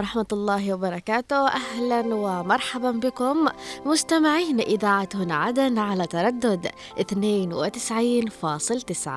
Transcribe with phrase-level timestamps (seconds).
[0.00, 1.48] ورحمة الله وبركاته.
[1.48, 3.48] أهلا ومرحبا بكم
[3.86, 6.66] مستمعين إذاعة هنا عدن على تردد
[6.98, 9.08] 92.9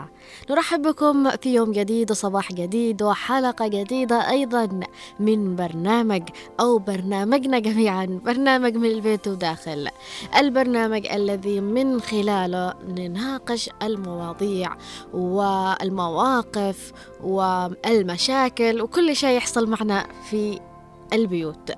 [0.49, 4.79] نرحب بكم في يوم جديد وصباح جديد وحلقة جديدة أيضا
[5.19, 6.23] من برنامج
[6.59, 9.89] أو برنامجنا جميعا برنامج من البيت وداخل.
[10.37, 14.69] البرنامج الذي من خلاله نناقش المواضيع
[15.13, 16.91] والمواقف
[17.23, 20.59] والمشاكل وكل شيء يحصل معنا في
[21.13, 21.71] البيوت.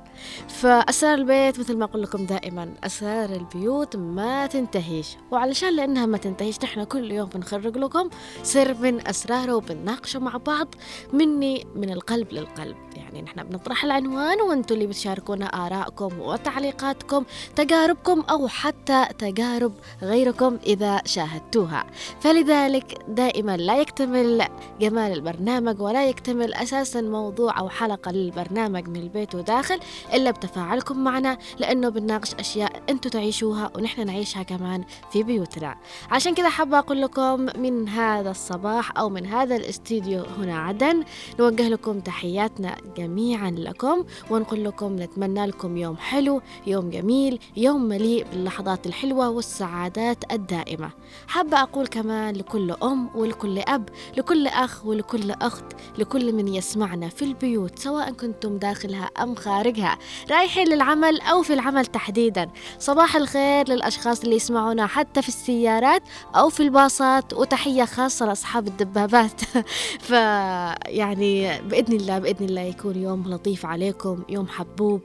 [0.47, 5.17] فأسرار البيت مثل ما أقول لكم دائما أسرار البيوت ما تنتهيش.
[5.31, 8.09] وعلشان لأنها ما تنتهيش نحن كل يوم بنخرج لكم
[8.43, 10.67] سر من أسراره وبنناقشه مع بعض
[11.13, 12.75] مني من القلب للقلب.
[12.95, 17.23] يعني نحن بنطرح العنوان وأنتم اللي بتشاركونا آرائكم وتعليقاتكم
[17.55, 21.85] تجاربكم أو حتى تجارب غيركم إذا شاهدتوها.
[22.19, 24.47] فلذلك دائما لا يكتمل
[24.81, 29.24] جمال البرنامج ولا يكتمل أساسا موضوع أو حلقة للبرنامج من البيت.
[29.33, 29.79] وداخل
[30.13, 35.75] إلا بتفاعلكم معنا لأنه بنناقش أشياء أنتم تعيشوها ونحن نعيشها كمان في بيوتنا.
[36.11, 41.03] عشان كذا حابة أقول لكم من هذا الصباح أو من هذا الاستديو هنا عدن
[41.39, 48.25] نوجه لكم تحياتنا جميعا لكم ونقول لكم نتمنى لكم يوم حلو يوم جميل يوم مليء
[48.31, 50.89] باللحظات الحلوة والسعادات الدائمة.
[51.27, 55.65] حابة أقول كمان لكل أم ولكل أب لكل أخ ولكل أخت
[55.97, 59.97] لكل من يسمعنا في البيوت سواء كنتم داخلها أم خارجها
[60.31, 62.49] رايحين للعمل أو في العمل تحديدا.
[62.79, 66.01] صباح الخير للأشخاص اللي يسمعونا حتى في السيارات
[66.35, 69.41] أو في الباصات وتحية خاصة لأصحاب الدبابات.
[70.07, 75.01] فيعني بإذن الله بإذن الله يكون يوم لطيف عليكم يوم حبوب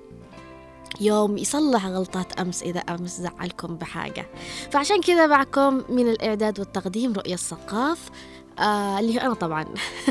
[1.01, 4.27] يوم يصلح غلطات أمس إذا أمس زعلكم بحاجة.
[4.71, 8.11] فعشان كذا معكم من الإعداد والتقديم رؤية الثقاف
[8.59, 9.65] آه اللي هو أنا طبعا.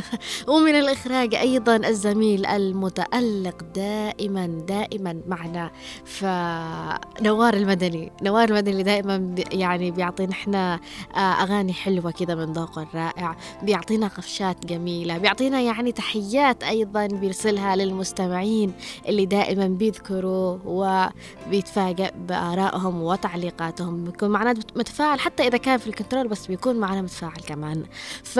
[0.48, 5.72] ومن الإخراج أيضا الزميل المتألق دائما دائما معنا
[6.06, 8.12] فنوار المدني.
[8.22, 10.80] نوار المدني دائما يعني بيعطينا إحنا
[11.16, 13.36] آه أغاني حلوة كذا من ذوقه الرائع.
[13.64, 15.18] بيعطينا قفشات جميلة.
[15.18, 18.74] بيعطينا يعني تحيات أيضا بيرسلها للمستمعين
[19.08, 24.04] اللي دائما بيذكروا وبيتفاجئ بآرائهم وتعليقاتهم.
[24.04, 27.84] بيكون معنا متفاعل حتى إذا كان في الكنترول بس بيكون معنا متفاعل كمان.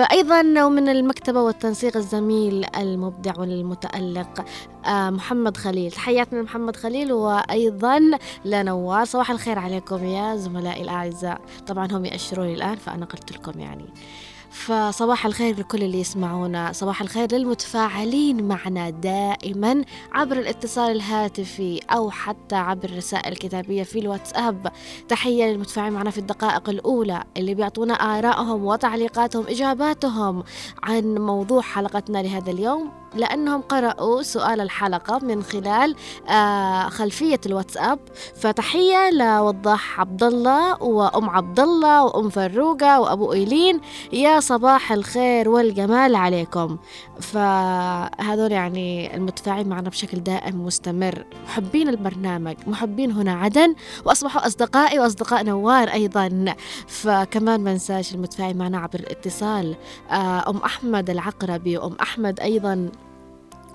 [0.00, 4.44] فأيضا ومن المكتبة والتنسيق الزميل المبدع والمتألق
[4.88, 5.90] محمد خليل.
[5.92, 8.00] تحياتنا لمحمد خليل وأيضا
[8.44, 11.40] لنوار صباح الخير عليكم يا زملائي الأعزاء.
[11.66, 13.84] طبعا هم يأشروني الآن فأنا قلت لكم يعني.
[14.50, 16.72] فصباح الخير لكل اللي يسمعونا.
[16.72, 24.72] صباح الخير للمتفاعلين معنا دائما عبر الاتصال الهاتفي أو حتى عبر الرسائل الكتابية في الواتساب.
[25.08, 30.42] تحية للمتفاعلين معنا في الدقائق الأولى اللي بيعطونا آرائهم وتعليقاتهم إجاباتهم
[30.82, 32.90] عن موضوع حلقتنا لهذا اليوم.
[33.14, 35.94] لأنهم قرأوا سؤال الحلقة من خلال
[36.28, 37.98] آه خلفية الواتساب.
[38.36, 43.80] فتحية لوضاح عبد الله وأم عبد الله وأم فروقة وأبو إيلين.
[44.12, 46.78] يا صباح الخير والجمال عليكم.
[47.20, 51.24] فهذول يعني المتفاعلين معنا بشكل دائم مستمر.
[51.44, 56.54] محبين البرنامج محبين هنا عدن وأصبحوا أصدقائي وأصدقاء نوار أيضا.
[56.86, 59.76] فكمان ما ننساش معنا عبر الاتصال
[60.10, 62.90] آه أم أحمد العقربي وأم أحمد أيضا.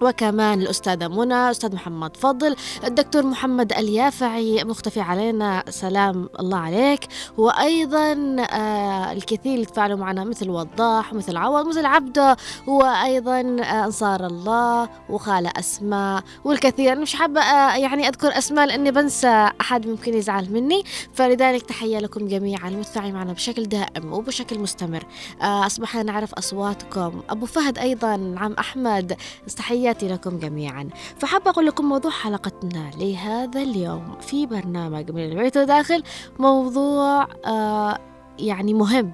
[0.01, 7.07] وكمان الأستاذة منى الأستاذ محمد فضل الدكتور محمد اليافعي مختفي علينا سلام الله عليك.
[7.37, 12.37] وأيضا آه الكثير اللي تفاعلوا معنا مثل وضاح مثل عوض مثل عبدة
[12.67, 16.91] وأيضا آه أنصار الله وخالة أسماء والكثير.
[16.91, 20.83] أنا مش حابة آه يعني أذكر أسماء لأني بنسى أحد ممكن يزعل مني.
[21.13, 25.05] فلذلك تحية لكم جميعا المتفاعلين معنا بشكل دائم وبشكل مستمر.
[25.41, 27.21] أصبحنا نعرف أصواتكم.
[27.29, 29.17] أبو فهد أيضا عم أحمد
[29.57, 30.89] تحية تحياتي لكم جميعا.
[31.17, 34.17] فحابة أقول لكم موضوع حلقتنا لهذا اليوم.
[34.21, 36.03] في برنامج من البيت وداخل
[36.39, 37.97] موضوع آه
[38.39, 39.11] يعني مهم.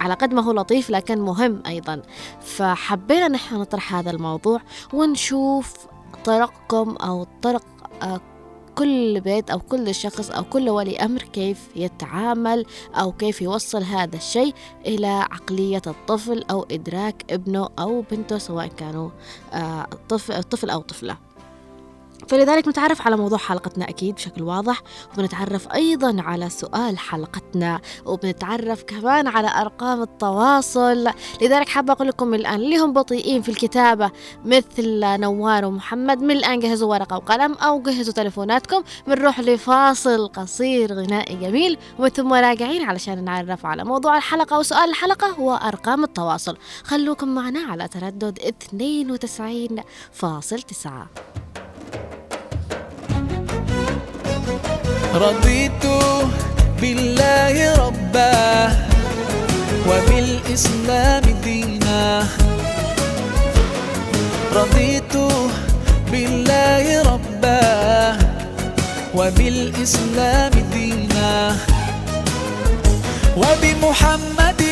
[0.00, 2.02] على قد ما هو لطيف لكن مهم أيضا.
[2.40, 4.60] فحبينا نحن نطرح هذا الموضوع
[4.92, 5.74] ونشوف
[6.24, 7.64] طرقكم أو طرق
[8.02, 8.20] آه
[8.74, 14.16] كل بيت أو كل شخص أو كل ولي أمر كيف يتعامل أو كيف يوصل هذا
[14.16, 14.54] الشيء
[14.86, 19.10] إلى عقلية الطفل أو إدراك ابنه أو بنته سواء كانوا
[20.08, 21.16] طفل, طفل أو طفلة.
[22.28, 24.82] فلذلك نتعرف على موضوع حلقتنا أكيد بشكل واضح
[25.14, 31.10] وبنتعرف أيضا على سؤال حلقتنا وبنتعرف كمان على أرقام التواصل.
[31.42, 34.10] لذلك حابة أقول لكم الآن اللي هم بطيئين في الكتابة
[34.44, 41.36] مثل نوار ومحمد من الآن جهزوا ورقة وقلم أو جهزوا تلفوناتكم بنروح لفاصل قصير غنائي
[41.36, 46.56] جميل ومن ثم راجعين علشان نتعرف على موضوع الحلقة وسؤال الحلقة وأرقام التواصل.
[46.84, 48.38] خلوكم معنا على تردد
[55.14, 55.86] رضيت
[56.80, 57.54] بالله
[57.86, 58.34] ربا
[59.88, 62.26] وبالإسلام دينا.
[64.54, 65.14] رضيت
[66.10, 67.62] بالله ربا
[69.14, 71.56] وبالإسلام دينا.
[73.36, 74.62] وبمحمد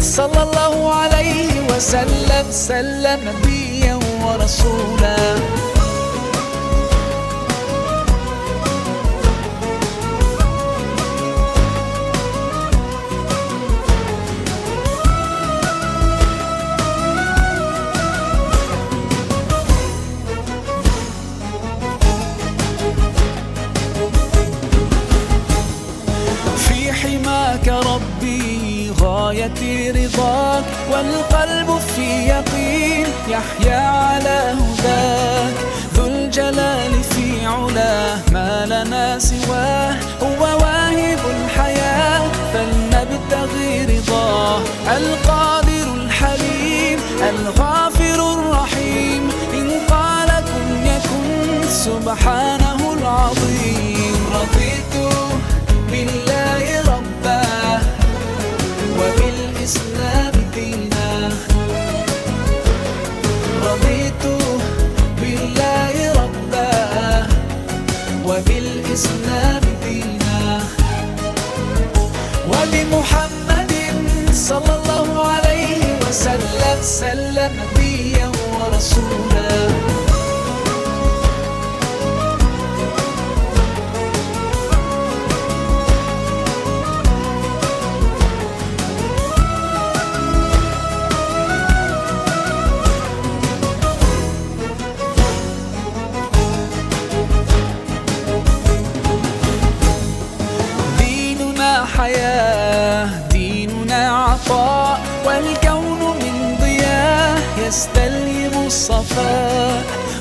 [0.00, 3.94] صلى الله عليه وسلم سلم نبيا
[4.24, 5.20] ورسولا.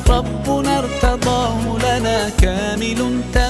[0.09, 3.40] ربنا ارتضاه لنا كامل تام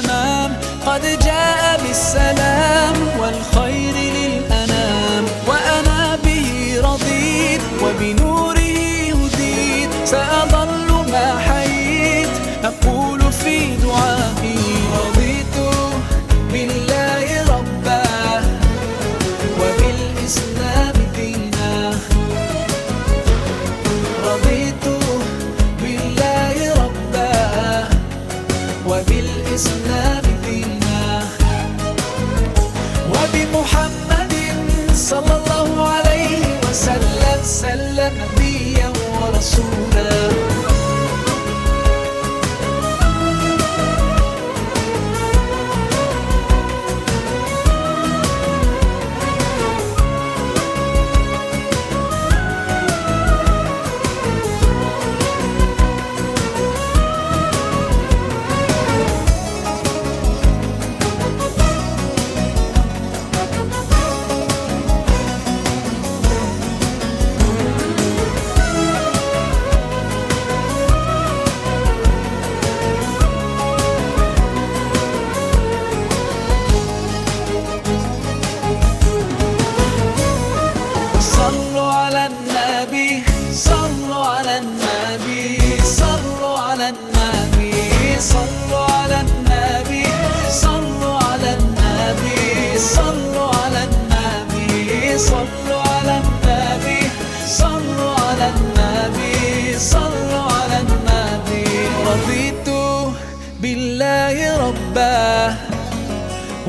[39.52, 40.41] sooner.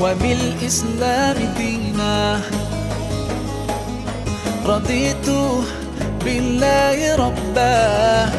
[0.03, 2.41] وبالإسلام دينا.
[4.65, 5.29] رضيت
[6.25, 8.29] بالله ربا.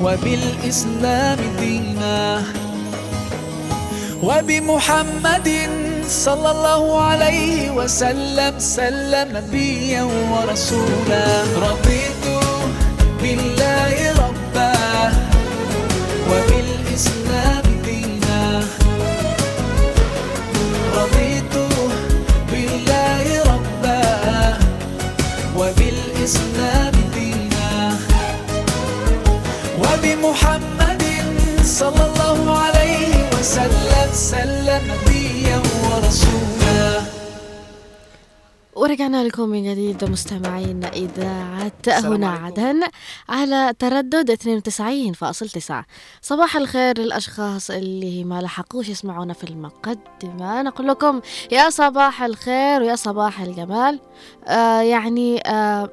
[0.00, 2.42] وبالإسلام دينا.
[4.22, 5.48] وبمحمد
[6.08, 11.26] صلى الله عليه وسلم سلم نبيا ورسولا.
[11.56, 12.26] رضيت
[13.22, 14.72] بالله ربا.
[16.30, 17.55] وبالإسلام
[31.76, 37.02] صلى الله عليه وسلم سلم نبيا ورسولا.
[38.74, 42.80] ورجعنا لكم من جديد مستمعين إذاعة هنا عدن
[43.28, 45.84] على تردد 92.9
[46.22, 50.62] صباح الخير للأشخاص اللي ما لحقوش يسمعونا في المقدمة.
[50.62, 51.20] نقول لكم
[51.52, 54.00] يا صباح الخير ويا صباح الجمال.
[54.48, 55.90] آه يعني آه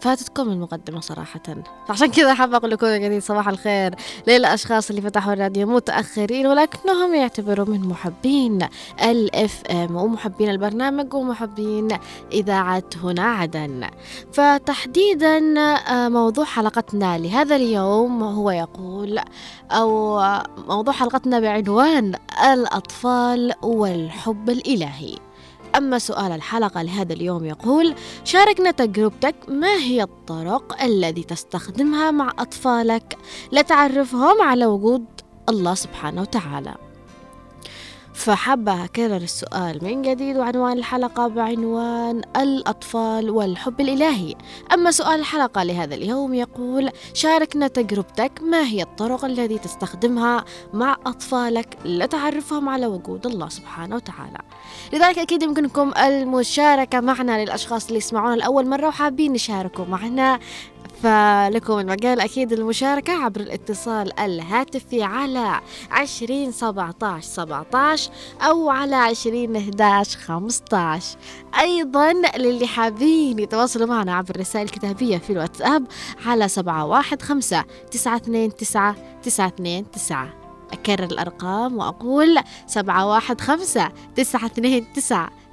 [0.00, 1.40] فاتتكم المقدمة صراحة؟
[1.88, 3.94] فعشان كذا حابة أقول لكم جديد صباح الخير
[4.26, 8.58] للأشخاص اللي فتحوا الراديو متأخرين ولكنهم يعتبروا من محبين
[9.02, 11.88] الاف ام ومحبين البرنامج ومحبين
[12.32, 13.88] إذاعة هنا عدن.
[14.32, 19.20] فتحديدا آه، موضوع حلقتنا لهذا اليوم هو يقول
[19.72, 22.14] آه، موضوع حلقتنا بعنوان
[22.52, 25.25] الأطفال والحب الإلهي.
[25.76, 27.94] أما سؤال الحلقة لهذا اليوم يقول
[28.24, 33.18] شاركنا تجربتك ما هي الطرق التي تستخدمها مع أطفالك؟
[33.52, 35.04] لتعرفهم على وجود
[35.48, 36.85] الله سبحانه وتعالى.
[38.16, 44.34] فحابة أكرر السؤال من جديد وعنوان الحلقة بعنوان الأطفال والحب الإلهي.
[44.72, 51.78] أما سؤال الحلقة لهذا اليوم يقول شاركنا تجربتك ما هي الطرق التي تستخدمها مع أطفالك
[51.84, 54.38] لتعرفهم على وجود الله سبحانه وتعالى؟
[54.92, 60.38] لذلك أكيد يمكنكم المشاركة معنا للأشخاص اللي يسمعونا لأول مرة وحابين يشاركوا معنا
[61.02, 65.60] فلكم المجال أكيد المشاركة عبر الاتصال الهاتفي على
[65.90, 68.10] عشرين سبعتاش سبعتاش
[68.42, 71.16] أو على عشرين إحداش خمستاش.
[71.60, 75.86] أيضا للي حابين يتواصلوا معنا عبر الرسائل الكتابية في الواتساب
[76.26, 80.28] على سبعة واحد خمسة تسعة اثنين تسعة تسعة اثنين تسعة.
[80.72, 83.40] أكرر الأرقام وأقول سبعة واحد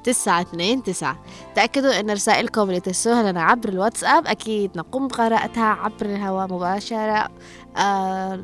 [0.05, 1.13] خمسة تسعة اثنين تسعة.
[1.13, 6.05] تسعة اثنين تسعة تأكدوا أن رسائلكم اللي ترسلوها لنا عبر الواتساب أكيد نقوم بقراءتها عبر
[6.05, 7.29] الهواء مباشرة.
[7.77, 8.36] آه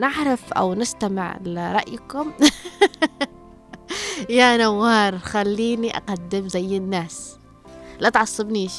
[0.00, 2.32] نعرف أو نستمع لرأيكم.
[4.28, 7.36] يا نوار خليني أقدم زي الناس.
[8.00, 8.72] لا تعصبنيش.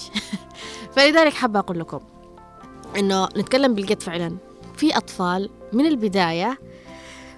[0.96, 2.00] فلذلك حابة أقول لكم
[2.98, 4.38] إنه نتكلم بالجد فعلا.
[4.78, 6.60] في أطفال من البداية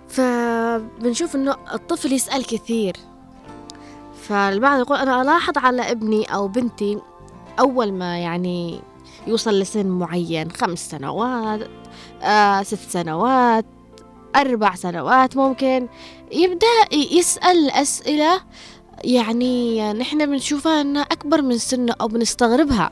[0.08, 2.96] فبنشوف إنه الطفل يسأل كثير.
[4.28, 7.00] فالبعض يقول أنا ألاحظ على ابني أو بنتي
[7.60, 8.82] أول ما يعني
[9.28, 11.68] يوصل لسن معين خمس سنوات
[12.22, 13.66] آه ست سنوات
[14.36, 15.88] أربع سنوات ممكن
[16.32, 16.68] يبدأ
[17.12, 18.42] يسأل أسئلة
[19.04, 22.92] يعني نحن بنشوفها أنها أكبر من سنه أو بنستغربها.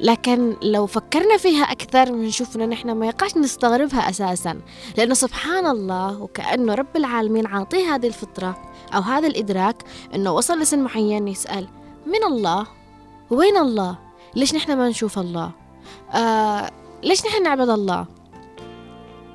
[0.00, 4.60] لكن لو فكرنا فيها أكثر بنشوف إن نحن ما يقعش نستغربها أساسا.
[4.96, 8.73] لأنه سبحان الله وكأنه رب العالمين عاطيه هذه الفطرة.
[8.94, 9.76] أو هذا الإدراك
[10.14, 11.68] إنه وصل لسن معين يسأل
[12.06, 12.66] من الله؟
[13.30, 13.98] وين الله؟
[14.34, 15.50] ليش نحن ما نشوف الله؟
[16.12, 16.70] آه
[17.02, 18.06] ليش نحن نعبد الله؟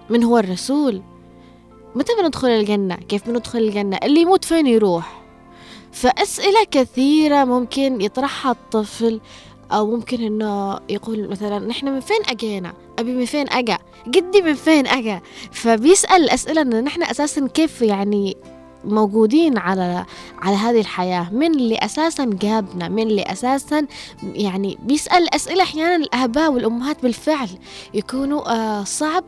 [0.09, 1.01] من هو الرسول؟
[1.95, 5.19] متى بندخل الجنة؟ كيف بندخل الجنة؟ اللي يموت فين يروح؟
[5.91, 9.21] فأسئلة كثيرة ممكن يطرحها الطفل
[9.71, 14.53] أو ممكن إنه يقول مثلا نحن من فين أجينا؟ أبي من فين أجا؟ جدي من
[14.53, 18.37] فين أجا؟ فبيسأل الأسئلة إن نحن أساسا كيف يعني
[18.86, 20.05] موجودين على
[20.41, 21.29] على هذه الحياة.
[21.33, 23.86] من اللي أساسا جابنا من اللي أساسا
[24.24, 27.50] يعني بيسأل أسئلة أحيانا الآباء والأمهات بالفعل.
[27.93, 29.24] يكونوا آه صعب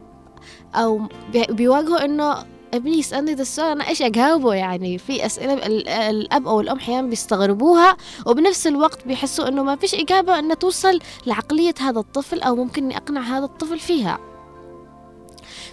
[0.75, 1.01] أو
[1.33, 2.35] بي- بيواجهوا إنه
[2.73, 7.07] ابني يسألني ده السؤال أنا إيش أجاوبه؟ يعني في أسئلة ال- الأب أو الأم أحيانا
[7.07, 12.91] بيستغربوها وبنفس الوقت بيحسوا إنه ما فيش إجابة إنها توصل لعقلية هذا الطفل أو ممكن
[12.91, 14.19] أقنع هذا الطفل فيها.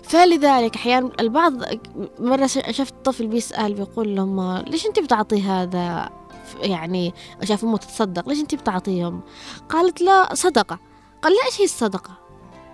[0.09, 1.53] فلذلك أحيانا البعض
[2.19, 6.09] مرة شفت طفل بيسأل بيقول لهم ليش أنت بتعطي هذا؟
[6.45, 9.21] ف- يعني شاف أمه تتصدق ليش أنت بتعطيهم؟
[9.69, 10.79] قالت لا صدقة.
[11.23, 12.11] قال لا إيش هي الصدقة؟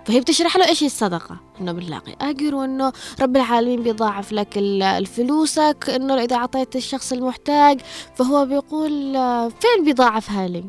[0.05, 4.83] فهي بتشرح له إيش هي الصدقة؟ إنه بنلاقي أجر وإنه رب العالمين بيضاعف لك ال-
[4.83, 7.81] الفلوسك إنه إذا أعطيت الشخص المحتاج
[8.15, 8.91] فهو بيقول
[9.49, 10.65] فين بيضاعفها لي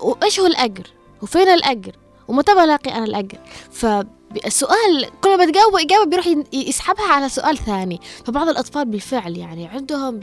[0.00, 0.90] وإيش هو الأجر؟
[1.22, 1.92] وفين الأجر؟
[2.28, 3.38] ومتى بلاقي أنا الأجر؟
[4.42, 8.00] فالسؤال كل ما تجاوب اجابه بيروح يسحبها على سؤال ثاني.
[8.24, 10.20] فبعض الأطفال بالفعل يعني عندهم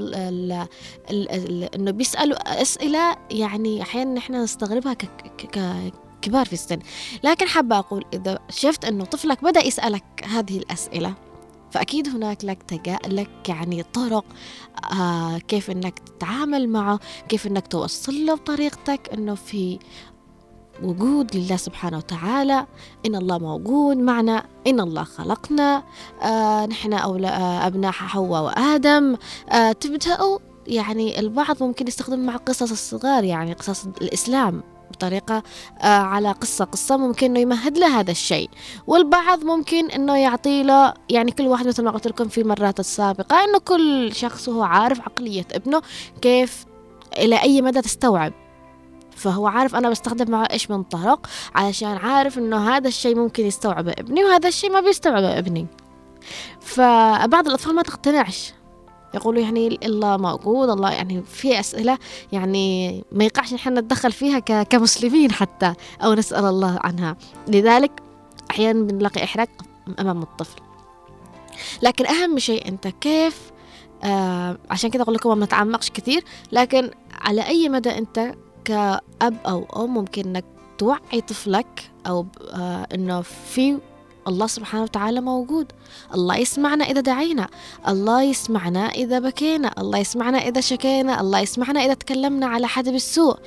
[1.75, 5.05] إنه بيسألوا أسئلة يعني أحيانا نحن نستغربها ك-
[5.38, 6.79] ك- ك- كبار في السن.
[7.24, 11.13] لكن حابة أقول إذا شفت أنه طفلك بدأ يسألك هذه الأسئلة
[11.72, 13.00] فأكيد هناك لك تجا...
[13.08, 14.25] لك يعني طرق
[14.91, 19.79] آه كيف أنك تتعامل معه كيف أنك توصل له بطريقتك أنه في
[20.84, 22.65] وجود لله سبحانه وتعالى.
[23.06, 24.46] إن الله موجود معنا.
[24.68, 25.84] إن الله خلقنا.
[26.22, 29.18] آه نحن أولى آه أبناء حواء وآدم.
[29.50, 35.44] آه تبدأوا يعني البعض ممكن يستخدم مع قصص الصغار يعني قصص الإسلام بطريقة
[35.82, 38.50] آه على قصة قصة ممكن إنه يمهد له هذا الشيء.
[38.88, 43.44] والبعض ممكن إنه يعطي له يعني كل واحد مثل ما قلت لكم في المرات السابقة
[43.44, 45.82] إنه كل شخص هو عارف عقلية ابنه
[46.22, 46.65] كيف
[47.18, 48.34] إلى أي مدى تستوعب.
[49.15, 53.91] فهو عارف أنا بستخدم معه إيش من طرق علشان عارف إنه هذا الشيء ممكن يستوعبه
[53.91, 55.67] ابني وهذا الشيء ما بيستوعبه ابني.
[56.60, 58.53] فبعض الأطفال ما تقتنعش.
[59.13, 61.98] يقولوا يعني الله موجود الله يعني في أسئلة
[62.32, 67.17] يعني ما يقعش نحن نتدخل فيها كمسلمين حتى أو نسأل الله عنها.
[67.48, 67.91] لذلك
[68.51, 69.48] أحيانا بنلاقي إحراج
[70.00, 70.62] أمام الطفل.
[71.82, 73.51] لكن أهم شيء أنت كيف
[74.03, 76.91] آه عشان كده أقول لكم ما نتعمقش كثير لكن
[77.22, 78.34] على أي مدى أنت
[78.65, 80.46] كأب أو أم ممكن إنك
[80.77, 83.77] توعي طفلك أو آه إنه في
[84.27, 85.72] الله سبحانه وتعالى موجود.
[86.13, 87.48] الله يسمعنا إذا دعينا.
[87.88, 89.72] الله يسمعنا إذا بكينا.
[89.77, 91.22] الله يسمعنا إذا شكينا.
[91.22, 93.38] الله يسمعنا إذا تكلمنا على حد بالسوء.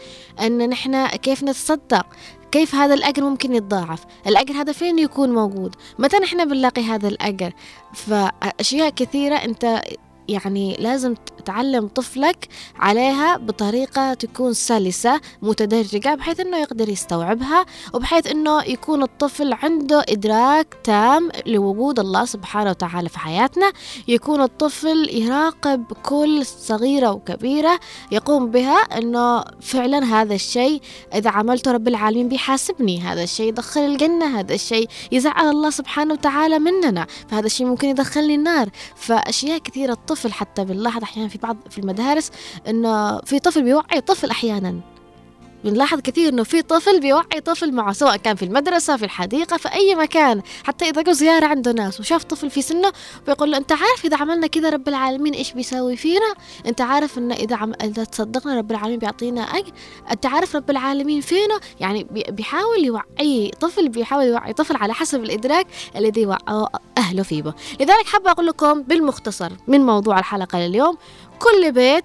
[0.40, 2.06] أن نحن كيف نتصدق؟
[2.52, 7.52] كيف هذا الأجر ممكن يتضاعف؟ الأجر هذا فين يكون موجود؟ متى نحن بنلاقي هذا الأجر؟
[7.94, 9.82] فأشياء كثيرة أنت
[10.28, 11.14] يعني لازم
[11.45, 19.52] تعلم طفلك عليها بطريقة تكون سلسة متدرجة بحيث أنه يقدر يستوعبها وبحيث أنه يكون الطفل
[19.52, 23.73] عنده إدراك تام لوجود الله سبحانه وتعالى في حياتنا.
[24.09, 27.80] يكون الطفل يراقب كل صغيرة وكبيرة
[28.12, 30.80] يقوم بها أنه فعلا هذا الشيء
[31.14, 36.59] إذا عملته رب العالمين بيحاسبني هذا الشيء يدخل الجنة هذا الشيء يزعل الله سبحانه وتعالى
[36.59, 38.68] مننا فهذا الشيء ممكن يدخلني النار.
[38.96, 42.31] فأشياء كثيرة الطفل حتى بنلاحظ أحيانا في بعض في المدارس
[42.68, 44.81] إنه في طفل بيوعي طفل أحيانا.
[45.64, 49.73] بنلاحظ كثير إنه في طفل بيوعي طفل معه سواء كان في المدرسة في الحديقة في
[49.73, 52.92] أي مكان حتى إذا جو زيارة عنده ناس وشاف طفل في سنه
[53.27, 56.35] بيقول له أنت عارف إذا عملنا كذا رب العالمين إيش بيسوي فينا؟
[56.66, 57.73] أنت عارف ان إذا عم...
[57.83, 59.73] إذا تصدقنا رب العالمين بيعطينا أجر؟
[60.11, 62.25] أنت عارف رب العالمين فينا؟ يعني بي...
[62.29, 65.66] بيحاول يوعي طفل بيحاول يوعي طفل على حسب الإدراك
[65.97, 66.66] الذي وعوا
[66.99, 67.55] أهله فيه.
[67.81, 70.97] لذلك حابة أقول لكم بالمختصر من موضوع الحلقة لليوم
[71.38, 72.05] كل بيت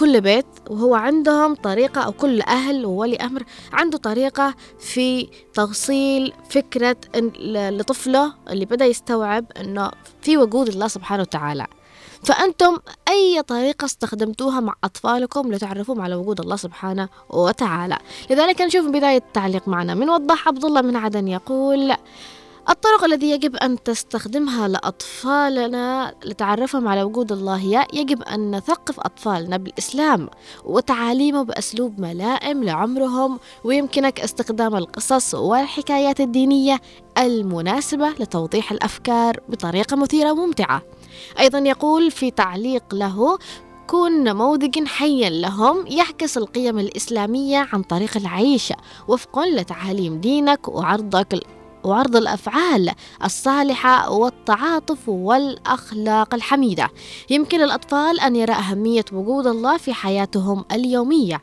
[0.00, 6.96] كل بيت وهو عندهم طريقة أو كل أهل وولي أمر عنده طريقة في توصيل فكرة
[7.70, 9.90] لطفله اللي بدأ يستوعب أنه
[10.22, 11.66] في وجود الله سبحانه وتعالى.
[12.24, 17.98] فأنتم أي طريقة استخدمتوها مع أطفالكم لتعرفوهم على وجود الله سبحانه وتعالى.
[18.30, 19.94] لذلك نشوف بداية التعليق معنا.
[19.94, 21.94] من وضح عبد الله من عدن يقول
[22.68, 29.56] الطرق التي يجب أن تستخدمها لأطفالنا لتعرفهم على وجود الله هي يجب أن نثقف أطفالنا
[29.56, 30.28] بالإسلام
[30.64, 36.80] وتعاليمه بأسلوب ملائم لعمرهم ويمكنك استخدام القصص والحكايات الدينية
[37.18, 40.82] المناسبة لتوضيح الأفكار بطريقة مثيرة وممتعة.
[41.38, 43.38] أيضا يقول في تعليق له
[43.86, 48.72] كن نموذج حيا لهم يعكس القيم الإسلامية عن طريق العيش
[49.08, 51.42] وفقا لتعاليم دينك وعرضك
[51.84, 52.90] وعرض الأفعال
[53.24, 56.88] الصالحة والتعاطف والأخلاق الحميدة.
[57.30, 61.40] يمكن الأطفال أن يرى أهمية وجود الله في حياتهم اليومية.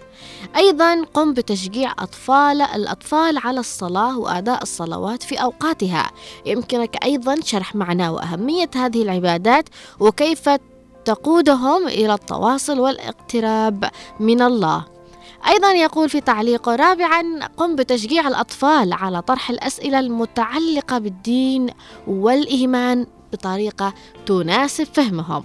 [0.55, 6.11] أيضا قم بتشجيع اطفال الأطفال على الصلاة وأداء الصلوات في أوقاتها.
[6.45, 9.69] يمكنك أيضا شرح معنى وأهمية هذه العبادات
[9.99, 10.49] وكيف
[11.05, 14.96] تقودهم إلى التواصل والإقتراب من الله.
[15.47, 17.23] أيضا يقول في تعليقه رابعا
[17.57, 21.69] قم بتشجيع الأطفال على طرح الأسئلة المتعلقة بالدين
[22.07, 23.93] والإيمان بطريقة
[24.25, 25.43] تناسب فهمهم.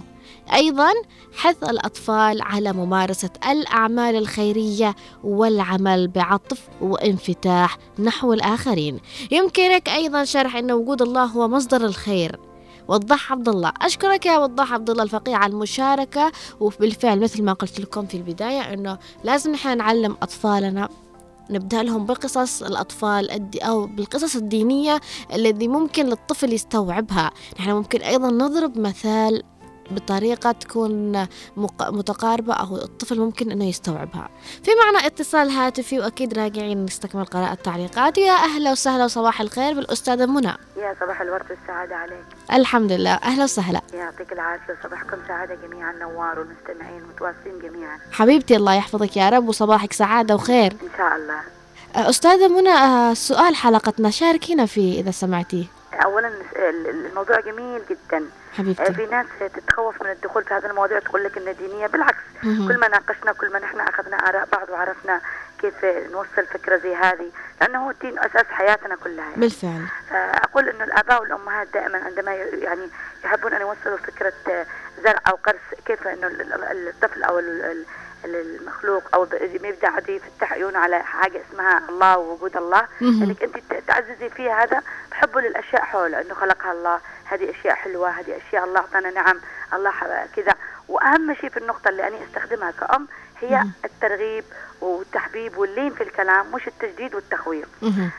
[0.53, 0.89] أيضا
[1.37, 8.99] حث الأطفال على ممارسة الأعمال الخيرية والعمل بعطف وانفتاح نحو الآخرين.
[9.31, 12.39] يمكنك أيضا شرح أن وجود الله هو مصدر الخير.
[12.87, 17.79] وضح عبد الله أشكرك يا وضح عبد الله الفقيه على المشاركة وبالفعل مثل ما قلت
[17.79, 20.89] لكم في البداية أنه لازم نحن نعلم أطفالنا
[21.49, 25.01] نبدأ لهم بقصص الأطفال الدي أو بالقصص الدينية
[25.33, 27.31] الذي ممكن للطفل يستوعبها.
[27.59, 29.43] نحن ممكن أيضا نضرب مثال
[29.95, 31.27] بطريقة تكون
[31.81, 34.29] متقاربة أو الطفل ممكن أنه يستوعبها.
[34.63, 38.17] في معنا اتصال هاتفي وأكيد راجعين نستكمل قراءة التعليقات.
[38.17, 40.53] يا أهلا وسهلا وصباح الخير بالأستاذة منى.
[40.77, 42.25] يا صباح الورد والسعادة عليك.
[42.53, 43.13] الحمد لله.
[43.13, 43.81] أهلا وسهلا.
[43.93, 47.99] يعطيك العافية صباحكم سعادة جميعا نوار والمستمعين متواصلين جميعا.
[48.11, 50.71] حبيبتي الله يحفظك يا رب وصباحك سعادة وخير.
[50.71, 51.39] إن شاء الله.
[52.09, 55.65] أستاذة منى سؤال حلقتنا شاركينا فيه إذا سمعتيه.
[56.05, 56.31] أولا
[56.89, 58.25] الموضوع جميل جدا.
[58.57, 62.67] حبيبتي في ناس تتخوف من الدخول في هذه المواضيع تقول لك إنها دينية بالعكس مهم.
[62.67, 65.21] كل ما ناقشنا كل ما نحن أخذنا آراء بعض وعرفنا
[65.61, 69.35] كيف نوصل فكرة زي هذه لأنه هو الدين أساس حياتنا كلها يعني.
[69.35, 72.89] بالفعل أقول إنه الآباء والأمهات دائما عندما يعني
[73.23, 74.33] يحبون أن يوصلوا فكرة
[75.03, 77.85] زرع أو قرص كيف إنه ال- ال- الطفل أو ال- ال-
[78.25, 82.87] المخلوق أو ب- يبدأ عاد يفتح عيونه على حاجة اسمها الله ووجود الله.
[83.01, 84.81] إنك أنت تعززي فيها هذا
[85.13, 86.99] حبه للأشياء حوله إنه خلقها الله
[87.33, 89.39] هذه أشياء حلوة هذه أشياء الله أعطانا نعم
[89.73, 89.91] الله
[90.35, 90.53] كذا
[90.87, 93.07] وأهم شيء في النقطة اللي أنا أستخدمها كأم
[93.41, 93.63] هي.
[93.85, 94.43] الترغيب
[94.81, 97.67] والتحبيب واللين في الكلام مش التجديد والتخويف.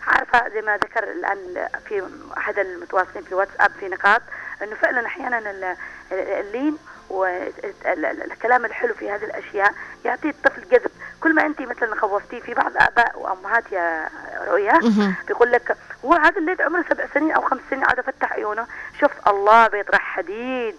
[0.06, 2.02] عارفة زي ما ذكر الآن في
[2.36, 4.22] أحد المتواصلين في واتساب في نقاط
[4.62, 5.76] إنه فعلا أحيانا ال- ال-
[6.12, 6.76] اللين
[7.10, 9.74] والكلام الحلو في هذه الأشياء
[10.04, 14.08] يعطي الطفل جذب كل ما انت مثلا خوفتيه في بعض آباء وأمهات يا
[14.44, 14.80] رؤيا.
[15.28, 18.66] بيقول لك هو هذا اللي عمره سبع سنين أو خمس سنين عاد فتح عيونه.
[19.00, 20.76] شوف الله بيطرح حديد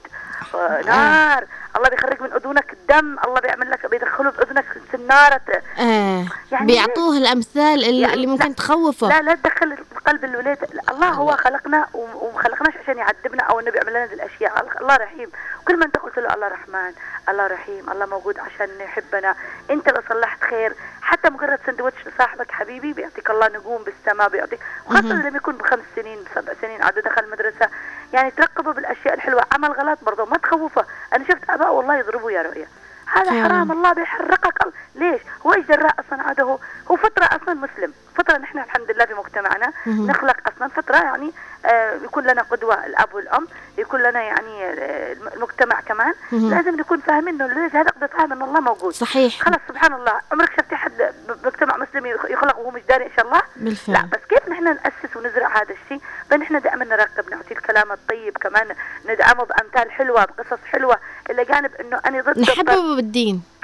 [0.55, 1.45] آه، نار.
[1.77, 5.41] الله بيخرج من أذنك الدم الله بيعمل لك بيدخله باذنك سناره
[5.79, 6.25] آه.
[6.51, 9.07] يعني بيعطوه الأمثال اللي, يعني اللي ممكن لا- تخوفه.
[9.09, 10.57] لا لا تدخل قلب الولاد
[10.89, 14.59] الله هو خلقنا وم- وما خلقناش عشان يعذبنا أو إنه بيعمل لنا هذه الأشياء.
[14.61, 15.29] الله- الله رحيم.
[15.67, 16.91] كل ما انت قلت له الله رحمن
[17.29, 19.35] الله رحيم الله موجود عشان يحبنا.
[19.69, 20.73] أنت لو صلحت خير
[21.05, 25.21] حتى مجرد سندوتش لصاحبك حبيبي بيعطيك الله نجوم بالسماء بيعطيك وخاصة مهم.
[25.27, 27.69] لما يكون بخمس سنين بسبع سنين عاد دخل المدرسة.
[28.13, 29.45] يعني ترقبه بالأشياء الحلوة.
[29.51, 30.85] عمل غلط برضه ما تخوفه.
[31.13, 32.67] أنا شفت آباء والله يضربوا يا رؤيا.
[33.05, 33.31] هذا.
[33.43, 34.73] حرام الله بيحرقك.
[34.95, 36.59] ليش؟ هو إيش جراء أصلا عاد هو
[36.91, 37.93] هو فطره أصلا مسلم.
[38.17, 40.07] فطره نحن الحمد لله في مجتمعنا مهم.
[40.07, 41.31] نخلق أصلا فطره يعني
[41.65, 43.47] آه يكون لنا قدوة الأب والأم
[43.77, 46.13] يكون لنا يعني آه المجتمع كمان.
[46.31, 48.93] لازم نكون فاهمين إنه ليش هذا قد فاهم إن الله موجود.
[48.93, 49.41] صحيح.
[49.41, 50.21] خلاص سبحان الله.
[50.31, 54.05] عمرك شفتي حد بمجتمع مسلم يخ- يخلق وهو مش داري إن شاء الله؟ لا بالفعل
[54.07, 58.67] بس كيف نحن نأسس ونزرع هذا الشيء؟ فنحن دائما نراقب نعطيه الكلام الطيب كمان
[59.09, 60.97] ندعمه بأمثال حلوة بقصص حلوة
[61.29, 62.39] إلى جانب إنه أنا ضد الضرب.
[62.55, 62.95] نحببه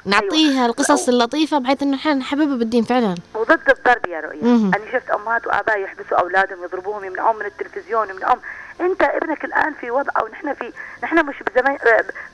[0.06, 3.16] بالدين نعطيها القصص اللطيفة بحيث إنه إحنا نحببه بالدين فعلا.
[3.34, 4.42] وضد الضرب يا رؤيا.
[4.44, 8.40] أنا شفت أمهات وآباء يحبسوا أولادهم يضربوهم يمنعوهم من التلفزيون يمنعوهم.
[8.82, 11.78] أنت ابنك الآن في وضع أو نحن في نحن مش بزمن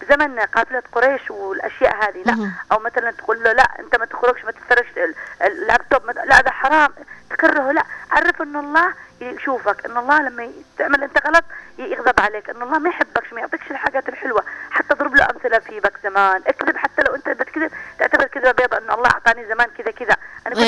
[0.02, 2.52] بزمن قافلة قريش والأشياء هذه لا.
[2.72, 5.16] أو مثلا تقول له لا أنت ما تخرجش ما تتفرجش ال-
[5.48, 6.90] اللابتوب ما- لا هذا حرام.
[7.30, 7.84] تكرهه لا.
[8.12, 11.44] عرف أن الله يشوفك أن الله لما تعمل أنت غلط
[11.80, 14.44] يغضب عليك أن الله ما يحبكش ما يعطيكش الحاجات الحلوة.
[14.72, 18.82] حتى اضرب له أمثلة في بك زمان اكذب حتى لو أنت بتكذب تعتبر كذبة بيضاء
[18.84, 20.16] أن الله أعطاني زمان كذا كذا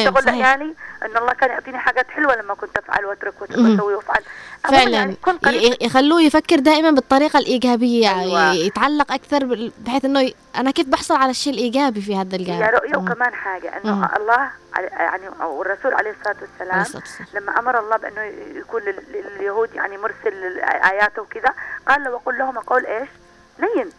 [0.10, 0.36] أقول صحيح.
[0.36, 2.78] لعيالي أن الله كان يعطيني حاجات حلوة لما كنت
[3.58, 3.72] مهم.
[3.72, 4.24] وأسوي وأفعل
[4.66, 5.18] عموماً فعلا يعني
[5.82, 8.52] يخلوه يفكر دائما بالطريقة الإيجابية أيوة.
[8.54, 9.12] يتعلق
[9.46, 13.00] بال- بحيث إنه ي- أنا كيف بحصل على الشيء الإيجابي في هذا الجانب يا رؤية
[13.00, 13.12] مم.
[13.12, 14.08] وكمان حاجة أنه مم.
[14.18, 14.50] الله
[14.92, 17.28] يعني أو الرسول عليه الصلاة عليه والسلام.
[17.34, 18.22] لما أمر الله بإنه
[18.60, 19.04] يكون لل-
[19.38, 20.60] لليهود يعني مرسل
[20.92, 21.54] اياته وكذا
[21.88, 23.10] قال له وقل لهم قول إيش؟
[23.60, 23.90] لين.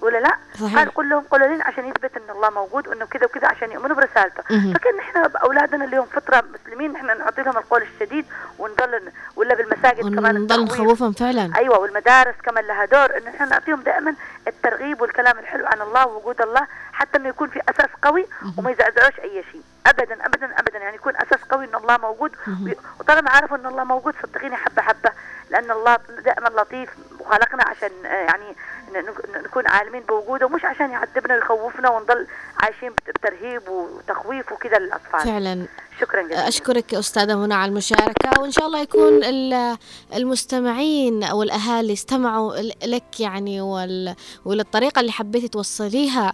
[0.00, 0.78] ولا لا؟ صحيح.
[0.78, 3.96] قال قل لهم قولوا لين عشان يثبت إن الله موجود وانه كذا وكذا عشان يؤمنوا
[3.96, 4.42] برسالته.
[4.74, 8.26] فكان نحن بأولادنا اليوم فطرة مسلمين نحن نعطي لهم القول الشديد
[8.58, 10.80] ونضل ولا بالمساجد كمان التخويف.
[10.80, 11.52] نخوفهم فعلا.
[11.56, 14.14] أيوه والمدارس كمان لها دور انه إحنا نعطيهم دائما
[14.48, 18.26] الترغيب والكلام الحلو عن الله ووجود الله حتى إنه يكون في أساس قوي
[18.58, 19.62] وما يزعزعوش أي شيء.
[19.86, 20.78] ابدا ابدا ابدا.
[20.78, 22.32] يعني يكون أساس قوي إن الله موجود.
[23.00, 25.10] وطالما عرفوا إن الله موجود صدقيني حبة حبة.
[25.50, 28.56] لأن الله دائما لطيف وخلقنا عشان آه، يعني
[29.44, 32.26] نكون عالمين بوجوده ومش عشان يعذبنا ويخوفنا ونضل
[32.62, 35.20] عايشين بت- بترهيب وتخويف وكذا للأطفال.
[35.20, 35.66] فعلا.
[36.00, 36.48] شكرا جزيلا.
[36.48, 39.76] أشكرك أستاذة منى على المشاركة وإن شاء الله يكون ال-
[40.14, 42.52] المستمعين أو الأهالي استمعوا
[42.86, 43.60] لك يعني
[44.44, 46.32] وللطريقة اللي حبيتي توصليها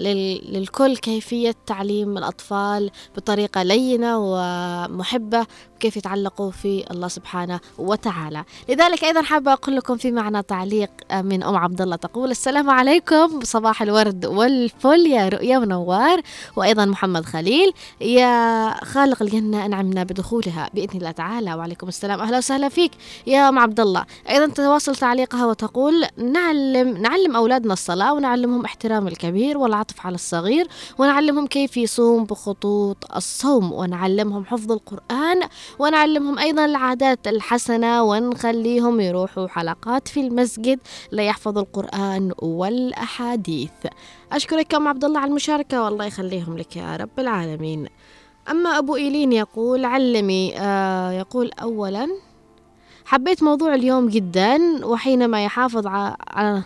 [0.00, 5.46] للكل كيفية تعليم الأطفال بطريقة لينة ومحبة.
[5.82, 8.44] وكيف يتعلقوا في الله سبحانه وتعالى.
[8.68, 13.40] لذلك أيضا حابة أقول لكم في معنى تعليق من أم عبد الله تقول السلام عليكم
[13.42, 16.20] صباح الورد والفل يا رؤيا ونوار
[16.56, 17.72] وأيضا محمد خليل.
[18.00, 22.20] يا خالق الجنة أنعمنا بدخولها بإذن الله تعالى وعليكم السلام.
[22.20, 22.92] أهلا وسهلا فيك
[23.26, 29.58] يا أم عبد الله أيضا تواصل تعليقها وتقول نعلم نعلم أولادنا الصلاة ونعلمهم احترام الكبير
[29.58, 30.68] والعطف على الصغير
[30.98, 35.40] ونعلمهم كيف يصوم بخطوط الصوم ونعلمهم حفظ القرآن
[35.78, 40.78] ونعلمهم أيضا العادات الحسنة ونخليهم يروحوا حلقات في المسجد
[41.12, 43.70] ليحفظوا القرآن والأحاديث.
[44.32, 47.86] أشكرك أم عبد الله على المشاركة والله يخليهم لك يا رب العالمين.
[48.50, 52.08] أما أبو إيلين يقول علمي آه يقول أولا
[53.04, 56.62] حبيت موضوع اليوم جدا وحينما يحافظ على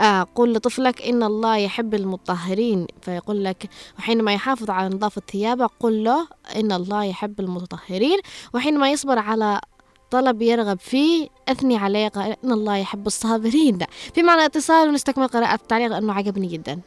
[0.00, 2.86] آه قل لطفلك إن الله يحب المطهرين.
[3.02, 8.18] فيقول لك وحينما يحافظ على نظافة ثيابه قل له إن الله يحب المتطهرين
[8.54, 9.60] وحينما يصبر على
[10.10, 13.78] طلب يرغب فيه أثني عليه قال إن الله يحب الصابرين.
[14.14, 16.80] في معنى اتصال ونستكمل قراءة التعليق لأنه عجبني جدا.